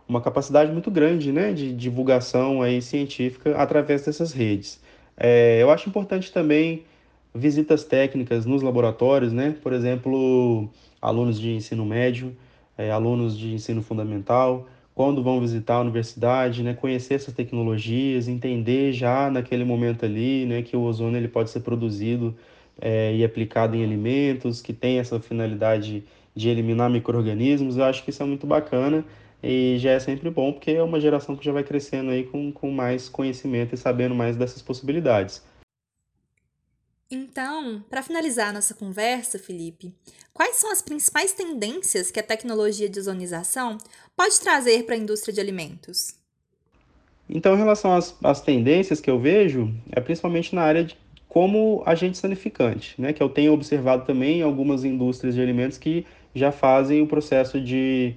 uma 0.08 0.20
capacidade 0.20 0.72
muito 0.72 0.90
grande 0.90 1.30
né, 1.30 1.52
de 1.52 1.72
divulgação 1.72 2.62
aí 2.62 2.80
científica 2.82 3.56
através 3.56 4.04
dessas 4.04 4.32
redes. 4.32 4.80
É, 5.16 5.62
eu 5.62 5.70
acho 5.70 5.88
importante 5.88 6.32
também 6.32 6.82
visitas 7.34 7.84
técnicas 7.84 8.46
nos 8.46 8.62
laboratórios, 8.62 9.32
né? 9.32 9.54
por 9.62 9.72
exemplo, 9.72 10.68
alunos 11.00 11.38
de 11.38 11.52
ensino 11.52 11.84
médio, 11.84 12.36
é, 12.76 12.90
alunos 12.90 13.38
de 13.38 13.52
ensino 13.52 13.82
fundamental, 13.82 14.66
quando 14.94 15.22
vão 15.22 15.40
visitar 15.40 15.76
a 15.76 15.80
universidade, 15.80 16.62
né, 16.62 16.74
conhecer 16.74 17.14
essas 17.14 17.32
tecnologias, 17.32 18.28
entender 18.28 18.92
já 18.92 19.30
naquele 19.30 19.64
momento 19.64 20.04
ali, 20.04 20.44
né, 20.46 20.62
que 20.62 20.76
o 20.76 20.82
ozônio 20.82 21.16
ele 21.16 21.28
pode 21.28 21.48
ser 21.50 21.60
produzido 21.60 22.34
é, 22.80 23.14
e 23.14 23.24
aplicado 23.24 23.76
em 23.76 23.84
alimentos, 23.84 24.62
que 24.62 24.72
tem 24.72 24.98
essa 24.98 25.20
finalidade 25.20 26.04
de 26.34 26.48
eliminar 26.48 26.90
micro-organismos. 26.90 27.76
Eu 27.76 27.84
acho 27.84 28.02
que 28.02 28.10
isso 28.10 28.22
é 28.22 28.26
muito 28.26 28.46
bacana 28.46 29.04
e 29.42 29.76
já 29.78 29.92
é 29.92 30.00
sempre 30.00 30.30
bom, 30.30 30.52
porque 30.52 30.70
é 30.72 30.82
uma 30.82 31.00
geração 31.00 31.36
que 31.36 31.44
já 31.44 31.52
vai 31.52 31.64
crescendo 31.64 32.10
aí 32.10 32.24
com, 32.24 32.50
com 32.52 32.70
mais 32.70 33.08
conhecimento 33.08 33.74
e 33.74 33.78
sabendo 33.78 34.14
mais 34.14 34.36
dessas 34.36 34.62
possibilidades. 34.62 35.42
Então, 37.10 37.84
para 37.90 38.04
finalizar 38.04 38.52
nossa 38.52 38.72
conversa, 38.72 39.36
Felipe, 39.36 39.92
quais 40.32 40.56
são 40.56 40.70
as 40.70 40.80
principais 40.80 41.32
tendências 41.32 42.08
que 42.08 42.20
a 42.20 42.22
tecnologia 42.22 42.88
de 42.88 43.00
ozonização 43.00 43.78
pode 44.16 44.38
trazer 44.38 44.84
para 44.84 44.94
a 44.94 44.98
indústria 44.98 45.34
de 45.34 45.40
alimentos? 45.40 46.14
Então, 47.28 47.54
em 47.54 47.58
relação 47.58 47.94
às, 47.94 48.16
às 48.22 48.40
tendências 48.40 49.00
que 49.00 49.10
eu 49.10 49.18
vejo, 49.18 49.74
é 49.90 50.00
principalmente 50.00 50.54
na 50.54 50.62
área 50.62 50.84
de 50.84 50.96
como 51.30 51.80
agente 51.86 52.18
sanificante, 52.18 53.00
né, 53.00 53.12
que 53.12 53.22
eu 53.22 53.28
tenho 53.28 53.52
observado 53.52 54.04
também 54.04 54.40
em 54.40 54.42
algumas 54.42 54.84
indústrias 54.84 55.36
de 55.36 55.40
alimentos 55.40 55.78
que 55.78 56.04
já 56.34 56.50
fazem 56.50 57.00
o 57.02 57.06
processo 57.06 57.60
de, 57.60 58.14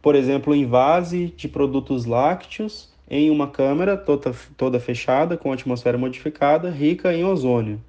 por 0.00 0.14
exemplo, 0.14 0.54
invase 0.54 1.34
de 1.36 1.48
produtos 1.48 2.06
lácteos 2.06 2.88
em 3.10 3.30
uma 3.30 3.48
câmara 3.48 3.96
toda, 3.96 4.32
toda 4.56 4.78
fechada, 4.78 5.36
com 5.36 5.52
atmosfera 5.52 5.98
modificada, 5.98 6.70
rica 6.70 7.12
em 7.12 7.24
ozônio. 7.24 7.80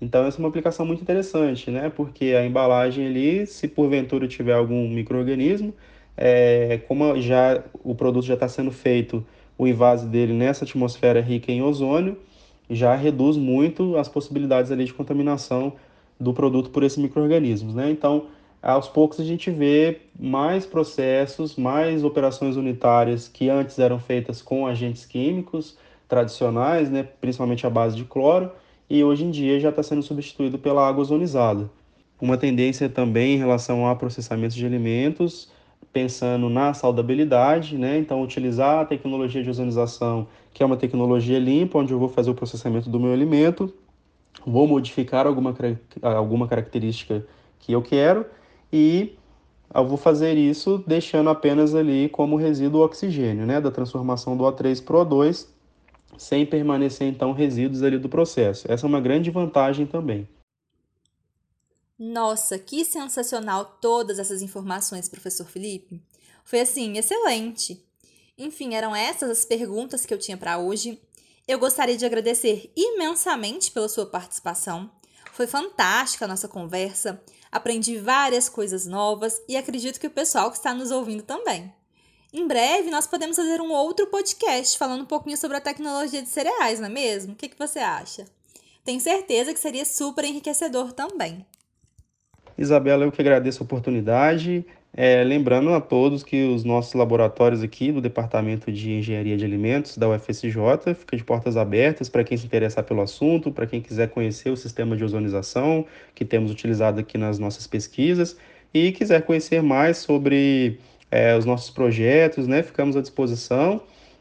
Então, 0.00 0.24
essa 0.24 0.38
é 0.38 0.40
uma 0.40 0.48
aplicação 0.48 0.86
muito 0.86 1.02
interessante, 1.02 1.68
né? 1.68 1.90
Porque 1.90 2.26
a 2.26 2.46
embalagem 2.46 3.08
ali, 3.08 3.46
se 3.48 3.66
porventura 3.66 4.28
tiver 4.28 4.54
algum 4.54 4.88
microorganismo, 4.88 5.74
é, 6.16 6.80
como 6.86 7.20
já 7.20 7.64
o 7.82 7.96
produto 7.96 8.26
já 8.26 8.34
está 8.34 8.48
sendo 8.48 8.70
feito, 8.70 9.26
o 9.58 9.66
invase 9.66 10.06
dele 10.06 10.32
nessa 10.32 10.64
atmosfera 10.64 11.20
rica 11.20 11.50
em 11.50 11.62
ozônio, 11.62 12.16
já 12.70 12.94
reduz 12.94 13.36
muito 13.36 13.96
as 13.96 14.08
possibilidades 14.08 14.70
ali 14.70 14.84
de 14.84 14.94
contaminação 14.94 15.72
do 16.18 16.32
produto 16.32 16.70
por 16.70 16.82
esses 16.82 16.98
micro-organismos, 16.98 17.74
né? 17.74 17.90
Então, 17.90 18.26
aos 18.62 18.88
poucos 18.88 19.18
a 19.18 19.24
gente 19.24 19.50
vê 19.50 20.02
mais 20.18 20.66
processos, 20.66 21.56
mais 21.56 22.04
operações 22.04 22.56
unitárias 22.56 23.26
que 23.26 23.48
antes 23.48 23.78
eram 23.78 23.98
feitas 23.98 24.40
com 24.40 24.66
agentes 24.66 25.04
químicos 25.04 25.76
tradicionais, 26.08 26.90
né? 26.90 27.08
Principalmente 27.20 27.66
a 27.66 27.70
base 27.70 27.96
de 27.96 28.04
cloro, 28.04 28.50
e 28.88 29.02
hoje 29.02 29.24
em 29.24 29.30
dia 29.30 29.58
já 29.58 29.70
está 29.70 29.82
sendo 29.82 30.02
substituído 30.02 30.58
pela 30.58 30.86
água 30.86 31.02
ozonizada. 31.02 31.70
Uma 32.20 32.36
tendência 32.36 32.88
também 32.88 33.34
em 33.34 33.38
relação 33.38 33.88
a 33.88 33.96
processamento 33.96 34.54
de 34.54 34.66
alimentos 34.66 35.50
pensando 35.92 36.48
na 36.48 36.72
saudabilidade, 36.72 37.76
né? 37.76 37.98
Então, 37.98 38.22
utilizar 38.22 38.80
a 38.80 38.84
tecnologia 38.84 39.42
de 39.42 39.50
ozonização, 39.50 40.28
que 40.52 40.62
é 40.62 40.66
uma 40.66 40.76
tecnologia 40.76 41.38
limpa, 41.38 41.78
onde 41.78 41.92
eu 41.92 41.98
vou 41.98 42.08
fazer 42.08 42.30
o 42.30 42.34
processamento 42.34 42.88
do 42.88 43.00
meu 43.00 43.12
alimento, 43.12 43.72
vou 44.46 44.66
modificar 44.66 45.26
alguma, 45.26 45.54
alguma 46.02 46.46
característica 46.46 47.26
que 47.58 47.72
eu 47.72 47.82
quero 47.82 48.24
e 48.72 49.16
eu 49.72 49.86
vou 49.86 49.96
fazer 49.96 50.36
isso 50.36 50.82
deixando 50.86 51.30
apenas 51.30 51.74
ali 51.74 52.08
como 52.08 52.36
resíduo 52.36 52.80
o 52.80 52.84
oxigênio, 52.84 53.46
né, 53.46 53.60
da 53.60 53.70
transformação 53.70 54.36
do 54.36 54.44
O3 54.44 54.82
para 54.82 54.96
o 54.96 55.06
O2, 55.06 55.46
sem 56.18 56.44
permanecer 56.44 57.08
então 57.08 57.32
resíduos 57.32 57.82
ali 57.82 57.98
do 57.98 58.08
processo. 58.08 58.70
Essa 58.70 58.86
é 58.86 58.88
uma 58.88 59.00
grande 59.00 59.30
vantagem 59.30 59.86
também. 59.86 60.26
Nossa, 62.02 62.58
que 62.58 62.82
sensacional 62.82 63.76
todas 63.78 64.18
essas 64.18 64.40
informações, 64.40 65.06
professor 65.06 65.46
Felipe. 65.46 66.02
Foi 66.42 66.60
assim, 66.60 66.96
excelente. 66.96 67.86
Enfim, 68.38 68.74
eram 68.74 68.96
essas 68.96 69.28
as 69.28 69.44
perguntas 69.44 70.06
que 70.06 70.14
eu 70.14 70.18
tinha 70.18 70.38
para 70.38 70.56
hoje. 70.56 70.98
Eu 71.46 71.58
gostaria 71.58 71.98
de 71.98 72.06
agradecer 72.06 72.72
imensamente 72.74 73.70
pela 73.70 73.86
sua 73.86 74.06
participação. 74.06 74.90
Foi 75.34 75.46
fantástica 75.46 76.24
a 76.24 76.28
nossa 76.28 76.48
conversa. 76.48 77.22
Aprendi 77.52 77.98
várias 77.98 78.48
coisas 78.48 78.86
novas 78.86 79.38
e 79.46 79.54
acredito 79.54 80.00
que 80.00 80.06
o 80.06 80.10
pessoal 80.10 80.50
que 80.50 80.56
está 80.56 80.72
nos 80.72 80.90
ouvindo 80.90 81.22
também. 81.22 81.70
Em 82.32 82.46
breve, 82.46 82.90
nós 82.90 83.06
podemos 83.06 83.36
fazer 83.36 83.60
um 83.60 83.72
outro 83.72 84.06
podcast 84.06 84.78
falando 84.78 85.02
um 85.02 85.06
pouquinho 85.06 85.36
sobre 85.36 85.58
a 85.58 85.60
tecnologia 85.60 86.22
de 86.22 86.30
cereais, 86.30 86.80
não 86.80 86.86
é 86.86 86.90
mesmo? 86.90 87.34
O 87.34 87.36
que, 87.36 87.50
que 87.50 87.58
você 87.58 87.80
acha? 87.80 88.24
Tenho 88.86 89.02
certeza 89.02 89.52
que 89.52 89.60
seria 89.60 89.84
super 89.84 90.24
enriquecedor 90.24 90.94
também. 90.94 91.46
Isabela, 92.60 93.04
eu 93.06 93.10
que 93.10 93.22
agradeço 93.22 93.62
a 93.62 93.64
oportunidade. 93.64 94.66
É, 94.92 95.24
lembrando 95.24 95.72
a 95.72 95.80
todos 95.80 96.22
que 96.22 96.44
os 96.44 96.62
nossos 96.62 96.92
laboratórios 96.92 97.62
aqui 97.62 97.90
do 97.90 98.02
Departamento 98.02 98.70
de 98.70 98.92
Engenharia 98.92 99.34
de 99.34 99.42
Alimentos 99.44 99.96
da 99.96 100.06
UFSJ 100.10 100.52
fica 100.94 101.16
de 101.16 101.24
portas 101.24 101.56
abertas 101.56 102.10
para 102.10 102.22
quem 102.22 102.36
se 102.36 102.44
interessar 102.44 102.84
pelo 102.84 103.00
assunto, 103.00 103.50
para 103.50 103.66
quem 103.66 103.80
quiser 103.80 104.10
conhecer 104.10 104.50
o 104.50 104.58
sistema 104.58 104.94
de 104.94 105.02
ozonização 105.02 105.86
que 106.14 106.22
temos 106.22 106.50
utilizado 106.50 107.00
aqui 107.00 107.16
nas 107.16 107.38
nossas 107.38 107.66
pesquisas 107.66 108.36
e 108.74 108.92
quiser 108.92 109.22
conhecer 109.22 109.62
mais 109.62 109.96
sobre 109.96 110.78
é, 111.10 111.34
os 111.34 111.46
nossos 111.46 111.70
projetos, 111.70 112.46
né? 112.46 112.62
Ficamos 112.62 112.94
à 112.94 113.00
disposição 113.00 113.80